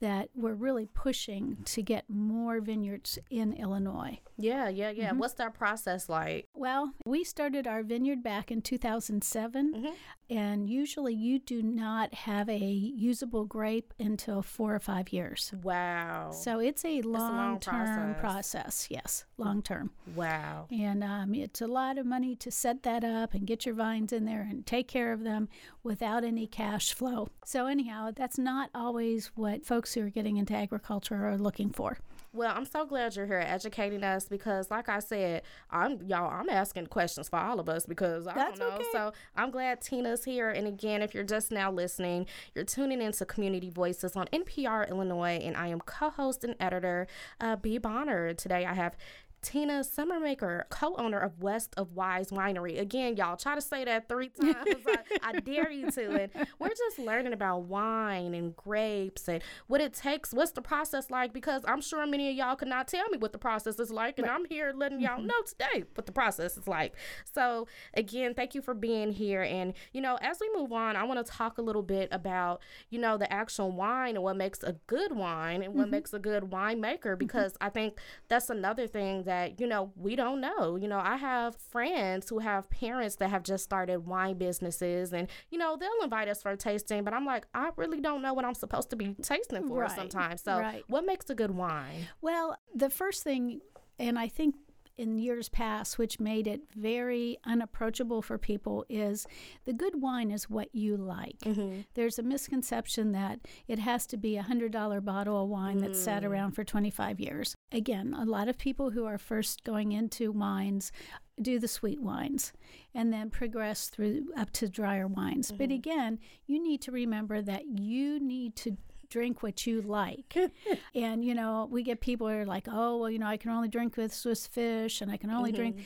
that 0.00 0.28
we're 0.34 0.54
really 0.54 0.86
pushing 0.86 1.56
to 1.64 1.82
get 1.82 2.04
more 2.10 2.60
vineyards 2.60 3.18
in 3.30 3.54
Illinois. 3.54 4.18
Yeah, 4.36 4.68
yeah, 4.68 4.90
yeah. 4.90 5.10
Mm-hmm. 5.10 5.18
What's 5.18 5.34
that 5.34 5.54
process 5.54 6.08
like? 6.08 6.48
Well, 6.54 6.92
we 7.06 7.24
started 7.24 7.66
our 7.66 7.82
vineyard 7.82 8.22
back 8.22 8.50
in 8.50 8.60
2007, 8.60 9.92
and 10.28 10.68
usually 10.68 11.14
you 11.14 11.38
do 11.38 11.62
not 11.62 12.12
have 12.12 12.48
a 12.50 12.58
usable 12.58 13.44
grape 13.46 13.94
until 13.98 14.42
four 14.42 14.74
or 14.74 14.80
five 14.80 15.10
years. 15.12 15.52
Wow. 15.62 16.32
So 16.32 16.58
it's 16.58 16.84
a 16.84 17.00
long 17.02 17.36
long 17.36 17.60
term 17.60 18.14
process. 18.16 18.20
process. 18.20 18.88
Yes, 18.90 19.24
long 19.38 19.62
term. 19.62 19.90
wow. 20.14 20.66
And 20.70 21.02
um, 21.02 21.34
it's 21.34 21.60
a 21.60 21.66
lot 21.66 21.96
of 21.96 22.04
money 22.04 22.34
to 22.36 22.50
set 22.50 22.82
that 22.82 23.04
up 23.04 23.32
and 23.32 23.46
get 23.46 23.64
your 23.64 23.74
vines 23.74 24.12
in 24.12 24.24
there 24.24 24.46
and 24.48 24.66
take 24.66 24.88
care 24.88 25.12
of 25.12 25.22
them 25.22 25.48
without 25.82 26.24
any 26.24 26.46
cash 26.46 26.83
flow. 26.92 27.28
So, 27.44 27.66
anyhow, 27.66 28.10
that's 28.14 28.38
not 28.38 28.70
always 28.74 29.30
what 29.34 29.64
folks 29.64 29.94
who 29.94 30.02
are 30.06 30.10
getting 30.10 30.36
into 30.36 30.54
agriculture 30.54 31.26
are 31.26 31.38
looking 31.38 31.70
for. 31.70 31.98
Well, 32.32 32.52
I'm 32.54 32.64
so 32.64 32.84
glad 32.84 33.14
you're 33.14 33.26
here 33.26 33.38
educating 33.46 34.02
us 34.02 34.26
because, 34.28 34.68
like 34.68 34.88
I 34.88 34.98
said, 34.98 35.42
I'm 35.70 36.02
y'all. 36.02 36.28
I'm 36.28 36.48
asking 36.50 36.88
questions 36.88 37.28
for 37.28 37.38
all 37.38 37.60
of 37.60 37.68
us 37.68 37.86
because 37.86 38.26
I 38.26 38.34
That's 38.34 38.58
don't 38.58 38.70
know. 38.70 38.74
okay. 38.76 38.84
So 38.92 39.12
I'm 39.36 39.52
glad 39.52 39.80
Tina's 39.80 40.24
here. 40.24 40.50
And 40.50 40.66
again, 40.66 41.00
if 41.00 41.14
you're 41.14 41.22
just 41.22 41.52
now 41.52 41.70
listening, 41.70 42.26
you're 42.54 42.64
tuning 42.64 43.00
into 43.00 43.24
Community 43.24 43.70
Voices 43.70 44.16
on 44.16 44.26
NPR 44.32 44.90
Illinois, 44.90 45.38
and 45.44 45.56
I 45.56 45.68
am 45.68 45.78
co-host 45.80 46.42
and 46.42 46.56
editor 46.58 47.06
uh, 47.40 47.54
Bea 47.54 47.78
Bonner. 47.78 48.34
Today, 48.34 48.66
I 48.66 48.74
have. 48.74 48.96
Tina 49.42 49.80
Summermaker, 49.84 50.62
co-owner 50.70 51.18
of 51.18 51.38
West 51.42 51.74
of 51.76 51.92
Wise 51.92 52.30
Winery. 52.30 52.80
Again, 52.80 53.14
y'all 53.18 53.36
try 53.36 53.54
to 53.54 53.60
say 53.60 53.84
that 53.84 54.08
three 54.08 54.28
times. 54.40 54.56
I, 54.86 54.96
I 55.22 55.33
dare 55.54 55.70
you 55.70 55.90
to. 55.90 56.22
And 56.22 56.30
we're 56.58 56.68
just 56.68 56.98
learning 56.98 57.32
about 57.32 57.62
wine 57.62 58.34
and 58.34 58.54
grapes 58.56 59.28
and 59.28 59.42
what 59.66 59.80
it 59.80 59.94
takes. 59.94 60.32
What's 60.32 60.52
the 60.52 60.62
process 60.62 61.10
like? 61.10 61.32
Because 61.32 61.62
I'm 61.66 61.80
sure 61.80 62.06
many 62.06 62.30
of 62.30 62.36
y'all 62.36 62.56
could 62.56 62.68
not 62.68 62.88
tell 62.88 63.08
me 63.10 63.18
what 63.18 63.32
the 63.32 63.38
process 63.38 63.78
is 63.78 63.90
like, 63.90 64.18
and 64.18 64.28
I'm 64.28 64.44
here 64.46 64.72
letting 64.74 65.00
y'all 65.00 65.18
mm-hmm. 65.18 65.26
know 65.26 65.42
today 65.46 65.84
what 65.94 66.06
the 66.06 66.12
process 66.12 66.56
is 66.56 66.66
like. 66.66 66.94
So 67.32 67.66
again, 67.94 68.34
thank 68.34 68.54
you 68.54 68.62
for 68.62 68.74
being 68.74 69.12
here. 69.12 69.42
And 69.42 69.74
you 69.92 70.00
know, 70.00 70.18
as 70.20 70.38
we 70.40 70.50
move 70.54 70.72
on, 70.72 70.96
I 70.96 71.04
want 71.04 71.24
to 71.24 71.30
talk 71.30 71.58
a 71.58 71.62
little 71.62 71.82
bit 71.82 72.08
about 72.12 72.60
you 72.90 72.98
know 72.98 73.16
the 73.16 73.32
actual 73.32 73.70
wine 73.70 74.16
and 74.16 74.24
what 74.24 74.36
makes 74.36 74.62
a 74.62 74.76
good 74.86 75.12
wine 75.12 75.62
and 75.62 75.74
what 75.74 75.84
mm-hmm. 75.84 75.92
makes 75.92 76.12
a 76.12 76.18
good 76.18 76.44
winemaker. 76.44 77.00
Mm-hmm. 77.00 77.18
Because 77.18 77.56
I 77.60 77.68
think 77.68 77.98
that's 78.28 78.50
another 78.50 78.86
thing 78.86 79.24
that 79.24 79.60
you 79.60 79.66
know 79.66 79.92
we 79.96 80.16
don't 80.16 80.40
know. 80.40 80.76
You 80.76 80.88
know, 80.88 80.98
I 80.98 81.16
have 81.16 81.56
friends 81.56 82.28
who 82.28 82.40
have 82.40 82.68
parents 82.70 83.16
that 83.16 83.30
have 83.30 83.42
just 83.42 83.64
started 83.64 84.06
wine 84.06 84.38
businesses, 84.38 85.12
and 85.12 85.28
you 85.50 85.58
know 85.58 85.76
they'll 85.76 85.90
invite 86.02 86.28
us 86.28 86.42
for 86.42 86.50
a 86.50 86.56
tasting, 86.56 87.04
but 87.04 87.14
I'm 87.14 87.26
like, 87.26 87.46
I 87.54 87.70
really 87.76 88.00
don't 88.00 88.22
know 88.22 88.34
what 88.34 88.44
I'm 88.44 88.54
supposed 88.54 88.90
to 88.90 88.96
be 88.96 89.14
tasting 89.22 89.66
for 89.68 89.80
Right, 89.80 89.90
sometimes. 89.90 90.42
So, 90.42 90.58
right. 90.58 90.82
what 90.88 91.06
makes 91.06 91.30
a 91.30 91.34
good 91.34 91.50
wine? 91.52 92.08
Well, 92.20 92.56
the 92.74 92.90
first 92.90 93.22
thing, 93.22 93.60
and 93.98 94.18
I 94.18 94.28
think 94.28 94.54
in 94.96 95.18
years 95.18 95.48
past, 95.48 95.98
which 95.98 96.20
made 96.20 96.46
it 96.46 96.62
very 96.74 97.36
unapproachable 97.44 98.22
for 98.22 98.38
people, 98.38 98.84
is 98.88 99.26
the 99.64 99.72
good 99.72 100.00
wine 100.00 100.30
is 100.30 100.48
what 100.48 100.74
you 100.74 100.96
like. 100.96 101.38
Mm-hmm. 101.40 101.80
There's 101.94 102.18
a 102.18 102.22
misconception 102.22 103.12
that 103.12 103.40
it 103.68 103.78
has 103.78 104.06
to 104.08 104.16
be 104.16 104.36
a 104.36 104.42
$100 104.42 105.04
bottle 105.04 105.42
of 105.42 105.48
wine 105.48 105.78
that's 105.78 105.98
sat 105.98 106.22
mm. 106.22 106.28
around 106.28 106.52
for 106.52 106.64
25 106.64 107.20
years. 107.20 107.56
Again, 107.72 108.14
a 108.16 108.24
lot 108.24 108.48
of 108.48 108.58
people 108.58 108.90
who 108.90 109.04
are 109.04 109.18
first 109.18 109.64
going 109.64 109.92
into 109.92 110.32
wines 110.32 110.92
do 111.40 111.58
the 111.58 111.68
sweet 111.68 112.00
wines 112.00 112.52
and 112.94 113.12
then 113.12 113.30
progress 113.30 113.88
through 113.88 114.26
up 114.36 114.50
to 114.52 114.68
drier 114.68 115.06
wines. 115.06 115.50
But 115.50 115.68
mm-hmm. 115.68 115.74
again, 115.74 116.18
you 116.46 116.62
need 116.62 116.80
to 116.82 116.92
remember 116.92 117.42
that 117.42 117.64
you 117.66 118.20
need 118.20 118.54
to 118.56 118.76
drink 119.14 119.42
what 119.44 119.66
you 119.66 119.80
like. 119.80 120.36
and 120.94 121.24
you 121.24 121.34
know, 121.34 121.68
we 121.70 121.82
get 121.82 122.00
people 122.00 122.26
who 122.26 122.34
are 122.34 122.44
like, 122.56 122.66
"Oh, 122.70 122.96
well, 122.98 123.10
you 123.10 123.18
know, 123.20 123.26
I 123.34 123.36
can 123.36 123.50
only 123.52 123.68
drink 123.68 123.96
with 123.96 124.12
Swiss 124.12 124.46
fish 124.46 125.00
and 125.00 125.10
I 125.10 125.16
can 125.16 125.30
only 125.30 125.52
drink 125.52 125.76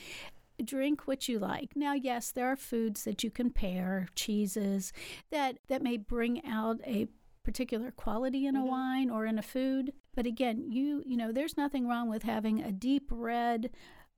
drink 0.63 1.07
what 1.07 1.29
you 1.29 1.37
like. 1.39 1.69
Now, 1.75 1.93
yes, 1.93 2.31
there 2.31 2.47
are 2.47 2.55
foods 2.57 3.03
that 3.05 3.23
you 3.23 3.31
can 3.31 3.49
pair, 3.51 4.07
cheeses 4.15 4.91
that 5.31 5.59
that 5.67 5.81
may 5.83 5.97
bring 5.97 6.43
out 6.45 6.77
a 6.85 7.07
particular 7.43 7.91
quality 7.91 8.45
in 8.45 8.55
a 8.55 8.61
Mhm. 8.61 8.67
wine 8.67 9.09
or 9.09 9.25
in 9.25 9.39
a 9.39 9.41
food. 9.55 9.93
But 10.15 10.25
again, 10.25 10.57
you 10.71 11.03
you 11.05 11.15
know, 11.17 11.31
there's 11.31 11.55
nothing 11.57 11.87
wrong 11.87 12.09
with 12.09 12.23
having 12.23 12.61
a 12.61 12.71
deep 12.71 13.07
red 13.11 13.69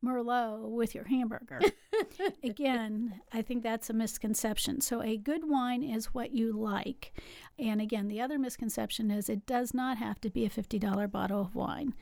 merlot 0.04 0.70
with 0.70 0.96
your 0.96 1.06
hamburger. 1.06 1.60
again, 2.44 3.22
I 3.32 3.42
think 3.42 3.64
that's 3.64 3.90
a 3.90 3.94
misconception. 3.94 4.82
So 4.82 5.02
a 5.02 5.18
good 5.18 5.50
wine 5.50 5.84
is 5.84 6.14
what 6.14 6.34
you 6.34 6.52
like. 6.52 7.14
And 7.60 7.82
again, 7.82 8.08
the 8.08 8.22
other 8.22 8.40
misconception 8.40 9.12
is 9.12 9.30
it 9.30 9.46
does 9.46 9.74
not 9.74 9.98
have 9.98 10.20
to 10.22 10.30
be 10.30 10.46
a 10.46 10.50
$50 10.50 11.12
bottle 11.12 11.42
of 11.42 11.56
wine. 11.56 11.94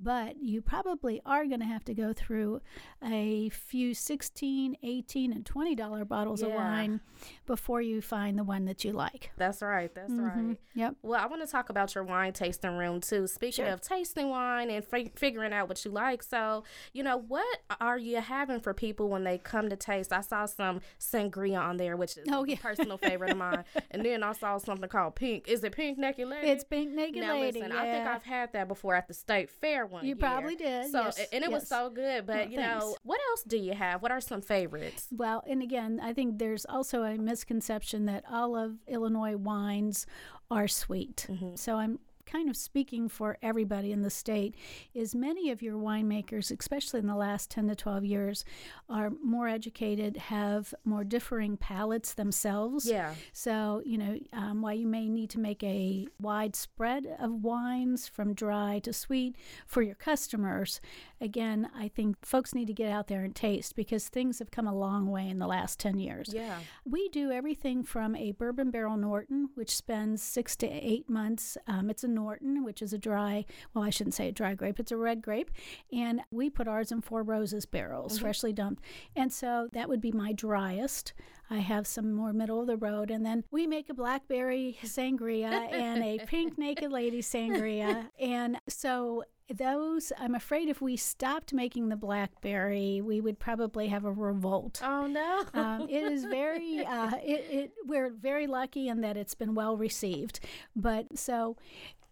But 0.00 0.36
you 0.42 0.60
probably 0.60 1.20
are 1.24 1.46
going 1.46 1.60
to 1.60 1.66
have 1.66 1.84
to 1.84 1.94
go 1.94 2.12
through 2.12 2.60
a 3.02 3.48
few 3.50 3.94
16, 3.94 4.76
18 4.82 5.32
and 5.32 5.44
$20 5.44 6.08
bottles 6.08 6.42
of 6.42 6.50
wine 6.52 7.00
before 7.46 7.80
you 7.80 8.02
find 8.02 8.38
the 8.38 8.44
one 8.44 8.64
that 8.64 8.84
you 8.84 8.92
like. 8.92 9.30
That's 9.36 9.62
right. 9.62 9.94
That's 9.94 10.12
Mhm. 10.12 10.48
right. 10.48 10.58
Yep. 10.74 10.96
Well, 11.02 11.20
I 11.20 11.26
want 11.26 11.42
to 11.42 11.48
talk 11.50 11.70
about 11.70 11.94
your 11.94 12.04
wine 12.04 12.32
tasting 12.32 12.76
room 12.76 13.00
too. 13.00 13.26
Speaking 13.26 13.64
Sure. 13.64 13.72
of 13.72 13.80
tasting 13.80 14.28
wine 14.30 14.68
and 14.70 14.84
fi- 14.84 15.12
figuring 15.14 15.52
out 15.52 15.68
what 15.68 15.84
you 15.84 15.90
like, 15.90 16.22
so 16.22 16.64
you 16.92 17.02
know 17.02 17.16
what 17.16 17.60
are 17.80 17.96
you 17.98 18.16
having 18.20 18.60
for 18.60 18.74
people 18.74 19.08
when 19.08 19.22
they 19.24 19.38
come 19.38 19.68
to 19.70 19.76
taste? 19.76 20.12
I 20.12 20.20
saw 20.22 20.46
some 20.46 20.80
sangria 20.98 21.60
on 21.60 21.76
there, 21.76 21.96
which 21.96 22.16
is 22.16 22.26
Oh, 22.30 22.44
a 22.44 22.56
personal 22.56 22.98
favorite 22.98 23.30
of 23.30 23.36
mine, 23.36 23.64
and 23.90 24.04
then 24.04 24.22
I 24.22 24.32
saw 24.32 24.58
something 24.58 24.88
called 24.88 25.14
pink. 25.14 25.48
Is 25.48 25.62
it 25.62 25.72
pink 25.72 25.98
naked 25.98 26.28
lady? 26.28 26.48
It's 26.48 26.64
Pink 26.64 26.90
Naked 26.92 27.22
now 27.22 27.34
Lady. 27.34 27.60
listen, 27.60 27.72
I 27.76 27.84
think. 27.92 28.06
I've 28.06 28.24
had 28.24 28.52
that 28.54 28.66
before 28.68 28.94
at 28.96 29.06
the 29.08 29.14
state 29.14 29.48
fair 29.50 29.83
one. 29.86 30.04
You 30.04 30.08
year. 30.08 30.16
probably 30.16 30.56
did, 30.56 30.90
So 30.90 31.02
yes, 31.04 31.20
and 31.32 31.44
it 31.44 31.50
was 31.50 31.68
so 31.68 31.90
good. 31.90 32.26
But 32.26 32.36
Well, 32.36 32.48
you 32.48 32.56
know, 32.58 32.96
what 33.02 33.20
else 33.30 33.42
do 33.42 33.56
you 33.56 33.74
have? 33.74 34.02
What 34.02 34.10
are 34.10 34.20
some 34.20 34.40
favorites? 34.40 35.08
Well, 35.10 35.42
and 35.46 35.62
again, 35.62 36.00
I 36.02 36.12
think 36.12 36.38
there's 36.38 36.64
also 36.66 37.02
a 37.02 37.16
misconception 37.16 38.06
that 38.06 38.24
all 38.30 38.56
of 38.56 38.76
Illinois 38.86 39.36
wines 39.36 40.06
are 40.50 40.68
sweet. 40.68 41.26
Mm-hmm. 41.30 41.56
So 41.56 41.76
I'm 41.76 41.98
kind 42.26 42.48
of 42.48 42.56
speaking 42.56 43.08
for 43.08 43.36
everybody 43.42 43.92
in 43.92 44.02
the 44.02 44.10
state 44.10 44.54
is 44.94 45.14
many 45.14 45.50
of 45.50 45.62
your 45.62 45.76
winemakers 45.76 46.50
especially 46.56 47.00
in 47.00 47.06
the 47.06 47.14
last 47.16 47.50
10 47.50 47.68
to 47.68 47.74
12 47.74 48.04
years 48.04 48.44
are 48.88 49.10
more 49.22 49.48
educated 49.48 50.16
have 50.16 50.74
more 50.84 51.04
differing 51.04 51.56
palates 51.56 52.14
themselves 52.14 52.86
Yeah. 52.88 53.14
so, 53.32 53.82
you 53.84 53.98
know, 53.98 54.18
um, 54.32 54.62
while 54.62 54.74
you 54.74 54.86
may 54.86 55.08
need 55.08 55.30
to 55.30 55.38
make 55.40 55.62
a 55.62 56.06
wide 56.20 56.56
spread 56.56 57.06
of 57.18 57.42
wines 57.42 58.08
from 58.08 58.34
dry 58.34 58.78
to 58.80 58.92
sweet 58.92 59.36
for 59.66 59.82
your 59.82 59.94
customers, 59.94 60.80
again, 61.20 61.68
I 61.76 61.88
think 61.88 62.24
folks 62.24 62.54
need 62.54 62.66
to 62.66 62.72
get 62.72 62.90
out 62.90 63.08
there 63.08 63.22
and 63.24 63.34
taste 63.34 63.76
because 63.76 64.08
things 64.08 64.38
have 64.38 64.50
come 64.50 64.66
a 64.66 64.74
long 64.74 65.10
way 65.10 65.28
in 65.28 65.38
the 65.38 65.46
last 65.46 65.78
10 65.80 65.98
years. 65.98 66.30
Yeah. 66.32 66.58
We 66.84 67.08
do 67.08 67.30
everything 67.30 67.82
from 67.84 68.14
a 68.16 68.32
bourbon 68.32 68.70
barrel 68.70 68.96
Norton, 68.96 69.50
which 69.54 69.74
spends 69.74 70.22
six 70.22 70.56
to 70.56 70.66
eight 70.68 71.08
months. 71.08 71.56
Um, 71.66 71.90
it's 71.90 72.04
a 72.04 72.08
Norton, 72.14 72.64
which 72.64 72.82
is 72.82 72.92
a 72.92 72.98
dry, 72.98 73.44
well, 73.72 73.84
I 73.84 73.90
shouldn't 73.90 74.14
say 74.14 74.28
a 74.28 74.32
dry 74.32 74.54
grape, 74.54 74.80
it's 74.80 74.92
a 74.92 74.96
red 74.96 75.22
grape. 75.22 75.50
And 75.92 76.20
we 76.30 76.50
put 76.50 76.68
ours 76.68 76.92
in 76.92 77.00
Four 77.00 77.22
Roses 77.22 77.66
barrels, 77.66 78.14
mm-hmm. 78.14 78.24
freshly 78.24 78.52
dumped. 78.52 78.82
And 79.16 79.32
so 79.32 79.68
that 79.72 79.88
would 79.88 80.00
be 80.00 80.12
my 80.12 80.32
driest. 80.32 81.12
I 81.50 81.58
have 81.58 81.86
some 81.86 82.12
more 82.12 82.32
middle 82.32 82.60
of 82.60 82.66
the 82.66 82.76
road. 82.76 83.10
And 83.10 83.24
then 83.24 83.44
we 83.50 83.66
make 83.66 83.90
a 83.90 83.94
blackberry 83.94 84.78
sangria 84.82 85.72
and 85.72 86.02
a 86.02 86.24
pink 86.26 86.56
naked 86.58 86.90
lady 86.90 87.20
sangria. 87.20 88.08
And 88.20 88.58
so 88.68 89.24
those, 89.52 90.12
I'm 90.18 90.34
afraid 90.34 90.68
if 90.68 90.80
we 90.80 90.96
stopped 90.96 91.52
making 91.52 91.88
the 91.88 91.96
blackberry, 91.96 93.00
we 93.02 93.20
would 93.20 93.38
probably 93.38 93.88
have 93.88 94.04
a 94.04 94.12
revolt 94.12 94.80
Oh 94.82 95.06
no. 95.06 95.44
um, 95.54 95.88
it 95.88 96.04
is 96.04 96.24
very 96.24 96.80
uh, 96.86 97.16
it, 97.22 97.46
it 97.50 97.72
we're 97.86 98.10
very 98.10 98.46
lucky 98.46 98.88
in 98.88 99.00
that 99.02 99.16
it's 99.16 99.34
been 99.34 99.54
well 99.54 99.76
received 99.76 100.40
but 100.74 101.18
so 101.18 101.56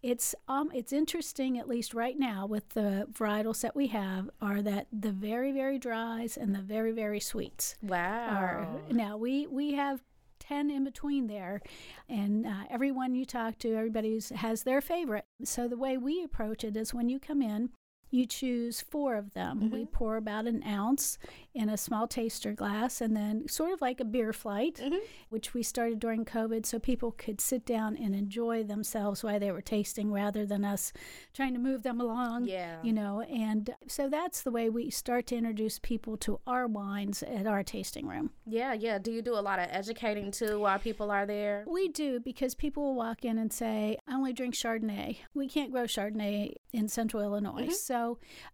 it's 0.01 0.35
um 0.47 0.69
it's 0.73 0.91
interesting 0.91 1.57
at 1.57 1.67
least 1.67 1.93
right 1.93 2.19
now 2.19 2.45
with 2.45 2.67
the 2.69 3.07
varietals 3.11 3.61
that 3.61 3.75
we 3.75 3.87
have 3.87 4.29
are 4.41 4.61
that 4.61 4.87
the 4.91 5.11
very 5.11 5.51
very 5.51 5.79
dries 5.79 6.37
and 6.37 6.53
the 6.53 6.61
very 6.61 6.91
very 6.91 7.19
sweets 7.19 7.75
wow. 7.81 8.29
are 8.29 8.67
now 8.91 9.17
we 9.17 9.47
we 9.47 9.73
have 9.73 10.01
10 10.47 10.69
in 10.69 10.83
between 10.83 11.27
there. 11.27 11.61
And 12.09 12.45
uh, 12.45 12.63
everyone 12.69 13.15
you 13.15 13.25
talk 13.25 13.57
to 13.59 13.75
everybody 13.75 14.19
has 14.35 14.63
their 14.63 14.81
favorite. 14.81 15.25
So 15.43 15.67
the 15.67 15.77
way 15.77 15.97
we 15.97 16.23
approach 16.23 16.63
it 16.63 16.75
is 16.75 16.93
when 16.93 17.09
you 17.09 17.19
come 17.19 17.41
in 17.41 17.69
you 18.13 18.27
choose 18.27 18.79
four 18.79 19.15
of 19.15 19.33
them 19.33 19.71
we 19.71 19.85
pour 19.85 20.17
about 20.17 20.45
an 20.45 20.61
ounce 20.63 21.17
in 21.55 21.67
a 21.67 21.75
small 21.77 22.07
taster 22.07 22.53
glass 22.53 23.01
and 23.01 23.15
then 23.17 23.47
sort 23.47 23.71
of 23.73 23.81
like 23.81 23.99
a 23.99 24.05
beer 24.05 24.31
flight 24.31 24.75
Mhm. 24.83 24.99
which 25.29 25.53
we 25.55 25.63
started 25.63 25.99
during 25.99 26.23
covid 26.23 26.63
so 26.65 26.77
people 26.77 27.11
could 27.11 27.41
sit 27.41 27.65
down 27.65 27.97
and 27.97 28.13
enjoy 28.15 28.63
themselves 28.63 29.23
while 29.23 29.39
they 29.39 29.51
were 29.51 29.61
tasting 29.61 30.11
rather 30.11 30.45
than 30.45 30.63
us 30.63 30.93
trying 31.33 31.53
to 31.53 31.59
move 31.59 31.81
them 31.81 31.99
along 31.99 32.45
Yeah. 32.45 32.77
you 32.83 32.93
know 32.93 33.21
and 33.21 33.73
so 33.87 34.07
that's 34.09 34.43
the 34.43 34.51
way 34.51 34.69
we 34.69 34.91
start 34.91 35.25
to 35.27 35.35
introduce 35.35 35.79
people 35.79 36.15
to 36.17 36.39
our 36.45 36.67
wines 36.67 37.23
at 37.23 37.47
our 37.47 37.63
tasting 37.63 38.05
room 38.07 38.29
Yeah, 38.45 38.73
yeah. 38.73 38.99
Do 38.99 39.11
you 39.11 39.21
do 39.23 39.33
a 39.33 39.41
lot 39.49 39.57
of 39.59 39.67
educating 39.71 40.29
too 40.29 40.59
while 40.59 40.77
people 40.79 41.09
are 41.09 41.25
there? 41.25 41.63
we 41.67 41.87
do 41.87 42.19
because 42.19 42.53
people 42.53 42.83
will 42.83 42.95
walk 42.95 43.25
in 43.25 43.39
and 43.39 43.51
say 43.51 43.97
i 44.07 44.13
only 44.13 44.33
drink 44.33 44.53
chardonnay 44.53 45.17
we 45.33 45.47
can't 45.49 45.71
grow 45.71 45.83
chardonnay 45.85 46.53
in 46.71 46.87
central 46.87 47.23
illinois 47.23 47.69
so 47.69 48.02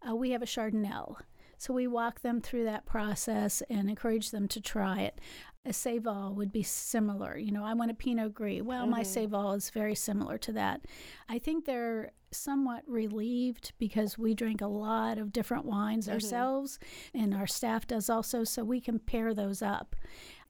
uh, 0.07 0.15
we 0.15 0.31
have 0.31 0.41
a 0.41 0.45
chardonnay 0.45 1.15
so 1.57 1.73
we 1.73 1.87
walk 1.87 2.21
them 2.21 2.39
through 2.39 2.63
that 2.63 2.85
process 2.85 3.61
and 3.69 3.89
encourage 3.89 4.31
them 4.31 4.47
to 4.47 4.61
try 4.61 5.01
it 5.01 5.19
a 5.65 5.71
Seyval 5.71 6.33
would 6.35 6.51
be 6.51 6.63
similar. 6.63 7.37
You 7.37 7.51
know, 7.51 7.63
I 7.63 7.73
want 7.73 7.91
a 7.91 7.93
Pinot 7.93 8.33
Gris. 8.33 8.61
Well, 8.61 8.87
my 8.87 9.01
Seyval 9.01 9.55
is 9.57 9.69
very 9.69 9.95
similar 9.95 10.37
to 10.39 10.53
that. 10.53 10.81
I 11.27 11.37
think 11.37 11.65
they're 11.65 12.11
somewhat 12.31 12.83
relieved 12.87 13.73
because 13.77 14.17
we 14.17 14.33
drink 14.33 14.61
a 14.61 14.67
lot 14.67 15.17
of 15.17 15.33
different 15.33 15.65
wines 15.65 16.07
ourselves, 16.07 16.79
and 17.13 17.33
our 17.33 17.47
staff 17.47 17.87
does 17.87 18.09
also, 18.09 18.43
so 18.43 18.63
we 18.63 18.79
can 18.79 18.99
pair 18.99 19.33
those 19.33 19.61
up. 19.61 19.95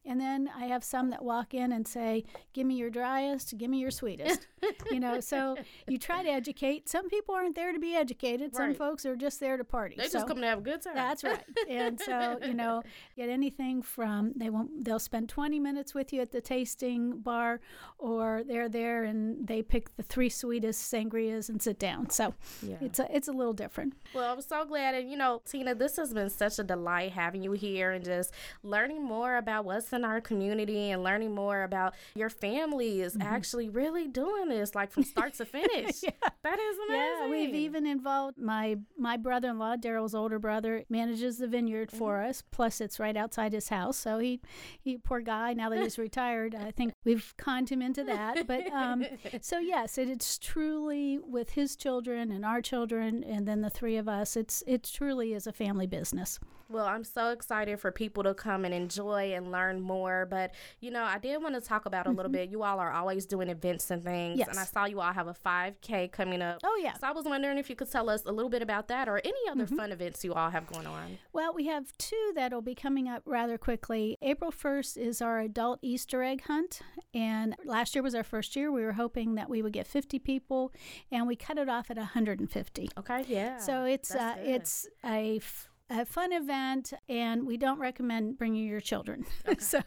And 0.06 0.18
then 0.18 0.48
I 0.56 0.64
have 0.64 0.82
some 0.82 1.10
that 1.10 1.22
walk 1.22 1.52
in 1.52 1.72
and 1.72 1.86
say, 1.86 2.24
Give 2.54 2.66
me 2.66 2.74
your 2.76 2.88
driest, 2.90 3.56
give 3.58 3.68
me 3.70 3.78
your 3.78 3.90
sweetest. 3.90 4.46
you 4.90 4.98
know, 4.98 5.20
so 5.20 5.56
you 5.88 5.98
try 5.98 6.22
to 6.22 6.28
educate. 6.30 6.88
Some 6.88 7.08
people 7.10 7.34
aren't 7.34 7.54
there 7.54 7.72
to 7.72 7.78
be 7.78 7.94
educated, 7.94 8.54
some 8.56 8.68
Right. 8.68 8.76
folks 8.76 9.04
are 9.04 9.14
just 9.14 9.40
there 9.40 9.56
to 9.58 9.64
party. 9.64 9.96
They 9.98 10.04
so 10.08 10.14
just 10.20 10.26
come 10.26 10.40
to 10.40 10.46
have 10.46 10.58
a 10.58 10.62
good 10.62 10.80
time. 10.82 10.94
that's 10.94 11.22
right. 11.22 11.44
And 11.68 12.00
so, 12.00 12.38
you 12.44 12.54
know, 12.54 12.82
get 13.16 13.28
anything 13.28 13.82
from 13.82 14.32
they 14.36 14.48
won't 14.48 14.84
they'll 14.84 14.98
spend 14.98 15.28
20 15.28 15.60
minutes 15.60 15.94
with 15.94 16.12
you 16.14 16.20
at 16.22 16.32
the 16.32 16.40
tasting 16.40 17.18
bar 17.20 17.60
or 17.98 18.42
they're 18.46 18.68
there 18.70 19.04
and 19.04 19.46
they 19.46 19.62
pick 19.62 19.94
the 19.96 20.02
three 20.02 20.30
sweetest 20.30 20.90
sangrias 20.92 21.48
and 21.50 21.60
sit 21.60 21.78
down. 21.78 22.08
So, 22.10 22.34
Yeah. 22.62 22.76
it's 22.80 22.98
a 22.98 23.14
it's 23.14 23.28
a 23.28 23.32
little 23.32 23.52
different. 23.52 23.94
Well, 24.14 24.32
I'm 24.32 24.40
so 24.40 24.64
glad. 24.64 24.94
And, 24.94 25.10
you 25.10 25.16
know, 25.18 25.42
Tina, 25.44 25.74
this 25.74 25.96
has 25.98 26.14
been 26.14 26.30
such 26.30 26.58
a 26.58 26.64
delight 26.64 27.12
having 27.12 27.42
you 27.42 27.52
here 27.52 27.90
and 27.90 28.02
just 28.04 28.32
learning 28.62 29.04
more 29.04 29.36
about 29.36 29.64
what's 29.66 29.89
in 29.92 30.04
our 30.04 30.20
community 30.20 30.90
and 30.90 31.02
learning 31.02 31.34
more 31.34 31.62
about 31.62 31.94
your 32.14 32.30
family 32.30 33.00
is 33.00 33.16
actually 33.20 33.68
really 33.68 34.06
doing 34.08 34.48
this, 34.48 34.74
like 34.74 34.90
from 34.90 35.02
start 35.04 35.34
to 35.34 35.44
finish. 35.46 36.02
yeah. 36.02 36.10
That 36.42 36.58
is 36.58 36.76
amazing. 36.88 37.16
Yeah, 37.20 37.28
we've 37.28 37.54
even 37.54 37.86
involved 37.86 38.38
my 38.38 38.78
my 38.98 39.16
brother-in-law, 39.16 39.76
Daryl's 39.76 40.14
older 40.14 40.38
brother, 40.38 40.84
manages 40.88 41.38
the 41.38 41.46
vineyard 41.48 41.90
for 41.90 42.18
Mm-hmm. 42.18 42.30
us. 42.30 42.42
Plus, 42.50 42.80
it's 42.80 42.98
right 42.98 43.16
outside 43.16 43.52
his 43.52 43.68
house, 43.68 43.96
so 43.96 44.18
he 44.18 44.40
he 44.80 44.96
poor 44.98 45.20
guy. 45.20 45.52
Now 45.52 45.68
that 45.70 45.78
he's 45.80 45.98
retired, 45.98 46.54
I 46.54 46.70
think 46.70 46.92
we've 47.04 47.34
conned 47.36 47.68
him 47.70 47.82
into 47.82 48.04
that. 48.12 48.46
But 48.46 48.66
um, 48.72 49.04
so 49.40 49.58
yes, 49.58 49.98
it, 49.98 50.08
it's 50.08 50.38
truly 50.38 51.18
with 51.18 51.50
his 51.50 51.76
children 51.76 52.30
and 52.30 52.44
our 52.44 52.60
children, 52.62 53.24
and 53.24 53.46
then 53.46 53.60
the 53.62 53.70
three 53.70 53.96
of 53.96 54.08
us. 54.08 54.36
It's 54.36 54.62
it 54.66 54.84
truly 54.84 55.32
is 55.34 55.46
a 55.46 55.52
family 55.52 55.86
business. 55.86 56.38
Well, 56.68 56.86
I'm 56.86 57.02
so 57.02 57.30
excited 57.30 57.80
for 57.80 57.90
people 57.90 58.22
to 58.22 58.32
come 58.32 58.64
and 58.64 58.72
enjoy 58.72 59.32
and 59.34 59.50
learn 59.50 59.80
more. 59.80 60.24
But, 60.30 60.52
you 60.78 60.92
know, 60.92 61.02
I 61.02 61.18
did 61.18 61.42
want 61.42 61.56
to 61.56 61.60
talk 61.60 61.84
about 61.84 62.06
a 62.06 62.10
little 62.12 62.30
bit. 62.30 62.48
You 62.48 62.62
all 62.62 62.78
are 62.78 62.92
always 62.92 63.26
doing 63.26 63.48
events 63.48 63.90
and 63.90 64.04
things. 64.04 64.38
Yes. 64.38 64.46
And 64.50 64.56
I 64.56 64.62
saw 64.62 64.84
you 64.84 65.00
all 65.00 65.12
have 65.12 65.26
a 65.26 65.34
5K 65.34 66.12
coming 66.12 66.40
up. 66.42 66.60
Oh 66.62 66.78
yeah. 66.80 66.92
So 66.94 67.08
I 67.08 67.10
was 67.10 67.24
wondering 67.24 67.58
if 67.58 67.68
you 67.70 67.74
could 67.74 67.90
tell 67.90 68.08
us 68.08 68.22
a 68.24 68.30
little 68.30 68.48
bit 68.50 68.62
about 68.62 68.86
that 68.86 69.08
or 69.08 69.20
any 69.24 69.32
other 69.50 69.64
Mm-hmm. 69.64 69.76
fun 69.78 69.90
events 69.90 70.24
you 70.24 70.32
all 70.32 70.48
have 70.50 70.68
going 70.68 70.86
on. 70.86 71.18
Well, 71.32 71.52
we 71.52 71.66
have 71.66 71.90
two 71.98 72.32
that'll 72.36 72.62
be 72.62 72.76
coming 72.76 73.08
up 73.08 73.24
rather 73.26 73.58
quickly. 73.58 74.16
April 74.22 74.52
1st 74.52 74.96
is 74.96 75.20
our 75.20 75.40
adult 75.40 75.80
Easter 75.82 76.22
egg 76.22 76.44
hunt. 76.44 76.82
And 77.14 77.56
last 77.64 77.94
year 77.94 78.02
was 78.02 78.14
our 78.14 78.22
first 78.22 78.54
year. 78.54 78.70
We 78.70 78.82
were 78.84 78.92
hoping 78.92 79.34
that 79.36 79.48
we 79.48 79.62
would 79.62 79.72
get 79.72 79.86
50 79.86 80.18
people, 80.18 80.72
and 81.10 81.26
we 81.26 81.36
cut 81.36 81.58
it 81.58 81.68
off 81.68 81.90
at 81.90 81.96
150. 81.96 82.88
Okay, 82.98 83.24
yeah. 83.28 83.58
So 83.58 83.84
it's 83.84 84.14
uh, 84.14 84.34
it's 84.38 84.86
a 85.04 85.36
f- 85.38 85.69
a 85.90 86.04
fun 86.04 86.32
event, 86.32 86.92
and 87.08 87.46
we 87.46 87.56
don't 87.56 87.80
recommend 87.80 88.38
bringing 88.38 88.66
your 88.66 88.80
children. 88.80 89.26
so 89.58 89.80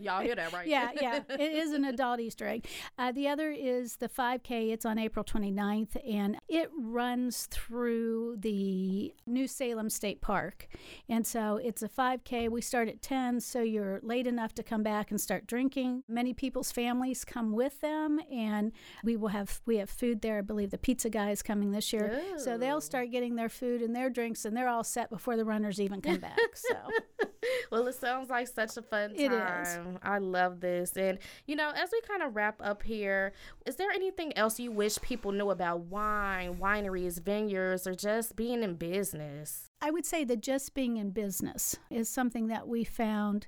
y'all 0.00 0.20
hear 0.20 0.34
that 0.34 0.52
right? 0.52 0.66
yeah, 0.66 0.90
yeah, 1.00 1.20
it 1.30 1.40
is 1.40 1.72
an 1.72 1.84
adult 1.84 2.20
Easter 2.20 2.46
egg. 2.46 2.66
Uh, 2.98 3.10
the 3.10 3.26
other 3.26 3.50
is 3.50 3.96
the 3.96 4.08
5K. 4.08 4.72
It's 4.72 4.84
on 4.84 4.98
April 4.98 5.24
29th, 5.24 5.96
and 6.06 6.36
it 6.48 6.70
runs 6.78 7.46
through 7.50 8.36
the 8.38 9.14
New 9.26 9.48
Salem 9.48 9.88
State 9.88 10.20
Park, 10.20 10.68
and 11.08 11.26
so 11.26 11.56
it's 11.56 11.82
a 11.82 11.88
5K. 11.88 12.50
We 12.50 12.60
start 12.60 12.88
at 12.88 13.00
10, 13.00 13.40
so 13.40 13.62
you're 13.62 14.00
late 14.02 14.26
enough 14.26 14.54
to 14.56 14.62
come 14.62 14.82
back 14.82 15.10
and 15.10 15.18
start 15.18 15.46
drinking. 15.46 16.02
Many 16.06 16.34
people's 16.34 16.70
families 16.70 17.24
come 17.24 17.52
with 17.52 17.80
them, 17.80 18.20
and 18.30 18.72
we 19.02 19.16
will 19.16 19.28
have 19.28 19.62
we 19.64 19.78
have 19.78 19.88
food 19.88 20.20
there. 20.20 20.38
I 20.38 20.42
believe 20.42 20.70
the 20.70 20.78
pizza 20.78 21.08
guy 21.08 21.30
is 21.30 21.42
coming 21.42 21.70
this 21.70 21.94
year, 21.94 22.22
Ooh. 22.34 22.38
so 22.38 22.58
they'll 22.58 22.82
start 22.82 23.10
getting 23.10 23.36
their 23.36 23.48
food 23.48 23.80
and 23.80 23.96
their 23.96 24.10
drinks, 24.10 24.44
and 24.44 24.54
they're 24.54 24.68
all 24.68 24.84
set 24.84 25.08
before 25.08 25.36
the 25.36 25.45
runners 25.46 25.80
even 25.80 26.00
come 26.00 26.18
back. 26.18 26.38
So. 26.54 26.76
well, 27.70 27.86
it 27.86 27.94
sounds 27.94 28.30
like 28.30 28.48
such 28.48 28.76
a 28.76 28.82
fun 28.82 29.10
time. 29.10 29.18
It 29.18 29.32
is. 29.32 29.78
I 30.02 30.18
love 30.18 30.60
this. 30.60 30.96
And, 30.96 31.18
you 31.46 31.56
know, 31.56 31.70
as 31.74 31.90
we 31.92 32.00
kind 32.02 32.22
of 32.22 32.36
wrap 32.36 32.60
up 32.62 32.82
here, 32.82 33.32
is 33.64 33.76
there 33.76 33.90
anything 33.90 34.36
else 34.36 34.58
you 34.58 34.70
wish 34.70 35.00
people 35.00 35.32
knew 35.32 35.50
about 35.50 35.80
wine, 35.80 36.54
wineries, 36.54 37.20
vineyards, 37.22 37.86
or 37.86 37.94
just 37.94 38.36
being 38.36 38.62
in 38.62 38.74
business? 38.74 39.70
I 39.80 39.90
would 39.90 40.06
say 40.06 40.24
that 40.24 40.40
just 40.40 40.74
being 40.74 40.96
in 40.96 41.10
business 41.10 41.76
is 41.90 42.08
something 42.08 42.48
that 42.48 42.66
we 42.66 42.84
found 42.84 43.46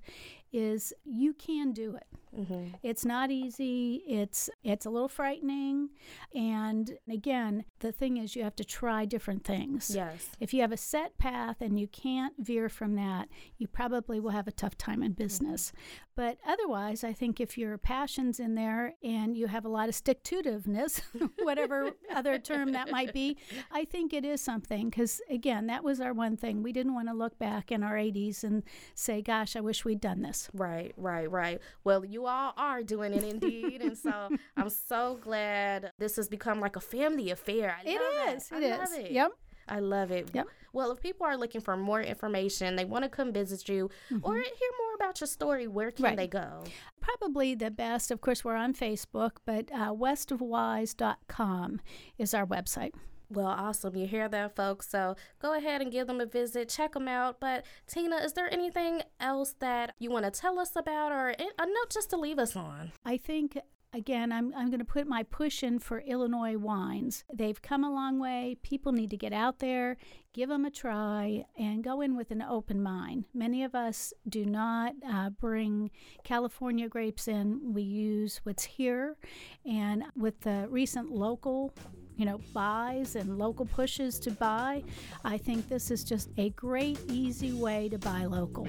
is 0.53 0.93
you 1.05 1.33
can 1.35 1.73
do 1.73 1.97
it. 1.97 2.07
Mm-hmm. 2.37 2.75
It's 2.83 3.05
not 3.05 3.31
easy. 3.31 4.03
It's 4.07 4.51
it's 4.63 4.87
a 4.87 4.91
little 4.91 5.09
frightening, 5.09 5.89
and 6.35 6.99
again, 7.11 7.65
the 7.81 7.91
thing 7.91 8.19
is 8.19 8.37
you 8.37 8.45
have 8.45 8.57
to 8.57 8.65
try 8.65 9.07
different 9.07 9.45
things. 9.45 9.91
Yes. 9.95 10.31
If 10.39 10.53
you 10.53 10.61
have 10.61 10.73
a 10.73 10.77
set 10.77 11.17
path 11.19 11.57
and 11.61 11.81
you 11.81 11.89
can't 11.89 12.35
veer 12.39 12.69
from 12.69 12.97
that, 12.97 13.29
you 13.57 13.67
probably 13.67 14.21
will 14.21 14.31
have 14.31 14.47
a 14.47 14.53
tough 14.53 14.77
time 14.77 15.03
in 15.03 15.13
business. 15.13 15.73
But 16.19 16.39
otherwise, 16.45 17.05
I 17.05 17.13
think 17.13 17.41
if 17.41 17.57
your 17.57 17.79
passion's 17.79 18.41
in 18.41 18.57
there 18.57 18.95
and 19.05 19.37
you 19.37 19.47
have 19.47 19.65
a 19.65 19.69
lot 19.69 19.89
of 19.89 19.95
stick 19.95 20.25
to 20.25 20.43
itiveness, 20.43 21.01
whatever 21.45 21.93
other 22.13 22.41
term 22.41 22.73
that 22.73 22.91
might 22.91 23.13
be, 23.13 23.37
I 23.71 23.85
think 23.85 24.13
it 24.13 24.25
is 24.25 24.41
something. 24.41 24.91
Because 24.91 25.21
again, 25.31 25.69
that 25.69 25.85
was 25.85 26.01
our 26.01 26.13
one 26.13 26.37
thing. 26.37 26.65
We 26.65 26.73
didn't 26.73 26.95
want 26.95 27.07
to 27.07 27.15
look 27.15 27.39
back 27.39 27.71
in 27.71 27.85
our 27.85 27.95
80s 27.95 28.43
and 28.43 28.65
say, 28.97 29.23
gosh, 29.23 29.55
I 29.55 29.61
wish 29.61 29.85
we'd 29.85 30.01
done 30.01 30.23
this. 30.23 30.49
Right, 30.53 30.93
right, 30.97 31.31
right. 31.31 31.61
Well, 31.85 32.05
you 32.05 32.27
all 32.27 32.53
are 32.57 32.83
doing 32.83 33.15
it 33.15 33.23
indeed. 33.23 33.81
and 33.81 33.97
so 33.97 34.29
I'm 34.57 34.71
so 34.71 35.21
glad 35.23 35.93
this 36.01 36.17
has 36.17 36.29
become 36.29 36.59
like 36.59 36.75
a 36.75 36.81
family 36.81 37.31
affair. 37.31 37.77
I 37.81 37.89
It 37.89 38.01
love 38.01 38.35
is. 38.37 38.51
It. 38.51 38.57
It 38.65 38.73
I 38.73 38.75
is. 38.75 38.91
love 38.91 38.99
it. 39.07 39.13
Yep. 39.13 39.33
I 39.69 39.79
love 39.81 40.11
it. 40.11 40.29
Yep. 40.33 40.47
Well, 40.73 40.93
if 40.93 41.01
people 41.01 41.27
are 41.27 41.37
looking 41.37 41.61
for 41.61 41.77
more 41.77 42.01
information, 42.03 42.77
they 42.77 42.85
want 42.85 43.03
to 43.05 43.09
come 43.09 43.33
visit 43.33 43.69
you 43.69 43.91
or 44.23 44.35
hear 44.37 44.71
more 44.81 44.95
about 44.97 45.21
your 45.21 45.27
story, 45.27 45.67
where 45.67 45.91
can 45.91 46.05
Mm-hmm. 46.05 46.05
Right. 46.05 46.17
they 46.17 46.27
go? 46.29 46.65
Probably 47.01 47.55
the 47.55 47.71
best, 47.71 48.11
of 48.11 48.21
course, 48.21 48.45
we're 48.45 48.55
on 48.55 48.75
Facebook, 48.75 49.33
but 49.47 49.71
uh, 49.73 49.93
westofwise.com 49.95 51.81
is 52.19 52.35
our 52.35 52.47
website. 52.47 52.93
Well, 53.31 53.47
awesome. 53.47 53.95
You 53.95 54.07
hear 54.07 54.27
that, 54.29 54.57
folks. 54.57 54.89
So 54.89 55.15
go 55.41 55.55
ahead 55.55 55.83
and 55.83 55.93
give 55.93 56.07
them 56.07 56.19
a 56.21 56.25
visit, 56.27 56.71
check 56.71 56.95
them 56.95 57.09
out. 57.09 57.41
But 57.41 57.67
Tina, 57.87 58.17
is 58.17 58.33
there 58.33 58.51
anything 58.53 59.03
else 59.21 59.55
that 59.59 59.95
you 59.99 60.11
want 60.11 60.25
to 60.25 60.31
tell 60.31 60.59
us 60.59 60.73
about 60.77 61.13
or 61.13 61.29
a 61.31 61.67
note 61.67 61.91
just 61.91 62.09
to 62.11 62.17
leave 62.17 62.39
us 62.39 62.57
on? 62.57 62.93
I 63.05 63.19
think 63.19 63.59
again 63.93 64.33
I'm 64.33 64.53
I'm 64.55 64.69
going 64.69 64.79
to 64.79 64.85
put 64.85 65.07
my 65.07 65.23
push 65.23 65.63
in 65.63 65.79
for 65.79 66.01
Illinois 66.01 66.57
wines. 66.57 67.25
They've 67.33 67.61
come 67.61 67.85
a 67.85 67.93
long 67.93 68.19
way. 68.19 68.57
People 68.63 68.93
need 68.93 69.11
to 69.11 69.17
get 69.17 69.33
out 69.33 69.59
there, 69.59 69.97
give 70.33 70.49
them 70.49 70.65
a 70.65 70.71
try 70.71 71.45
and 71.59 71.83
go 71.83 72.01
in 72.01 72.17
with 72.17 72.31
an 72.31 72.43
open 72.43 72.83
mind. 72.83 73.25
Many 73.35 73.65
of 73.65 73.75
us 73.75 74.13
do 74.29 74.45
not 74.45 74.95
uh, 75.09 75.31
bring 75.31 75.91
California 76.25 76.89
grapes 76.89 77.29
in. 77.29 77.73
We 77.73 77.83
use 77.83 78.41
what's 78.45 78.65
here 78.65 79.17
and 79.65 80.05
with 80.17 80.41
the 80.41 80.67
recent 80.71 81.11
local 81.11 81.73
you 82.19 82.25
know, 82.25 82.41
buys 82.53 83.15
and 83.15 83.39
local 83.39 83.65
pushes 83.65 84.19
to 84.19 84.33
buy, 84.33 84.83
I 85.25 85.39
think 85.39 85.69
this 85.69 85.93
is 85.93 86.03
just 86.03 86.29
a 86.37 86.51
great, 86.51 86.99
easy 87.09 87.53
way 87.53 87.89
to 87.91 87.99
buy 87.99 88.25
local. 88.25 88.67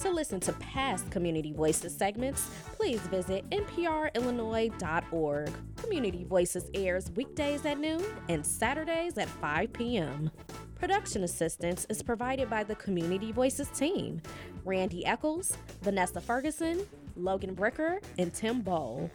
To 0.00 0.10
listen 0.10 0.40
to 0.40 0.52
past 0.54 1.08
Community 1.10 1.52
Voices 1.52 1.96
segments, 1.96 2.48
please 2.76 3.00
visit 3.00 3.48
nprillinois.org. 3.50 5.50
Community 5.76 6.22
Voices 6.22 6.70
airs 6.72 7.10
weekdays 7.16 7.66
at 7.66 7.80
noon 7.80 8.04
and 8.28 8.46
Saturdays 8.46 9.18
at 9.18 9.28
5 9.28 9.72
p.m. 9.72 10.30
Production 10.76 11.24
assistance 11.24 11.84
is 11.90 12.00
provided 12.00 12.48
by 12.48 12.62
the 12.62 12.76
Community 12.76 13.32
Voices 13.32 13.70
team 13.70 14.22
Randy 14.64 15.04
Eccles, 15.04 15.56
Vanessa 15.82 16.20
Ferguson, 16.20 16.86
Logan 17.16 17.56
Bricker, 17.56 18.00
and 18.18 18.32
Tim 18.32 18.60
Bowl. 18.60 19.10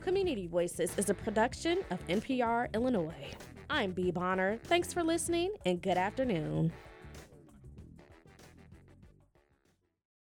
Community 0.00 0.48
Voices 0.48 0.90
is 0.98 1.10
a 1.10 1.14
production 1.14 1.78
of 1.92 2.04
NPR 2.08 2.72
Illinois. 2.74 3.30
I'm 3.70 3.92
Bea 3.92 4.10
Bonner. 4.10 4.58
Thanks 4.64 4.92
for 4.92 5.04
listening 5.04 5.52
and 5.64 5.80
good 5.80 5.96
afternoon. 5.96 6.72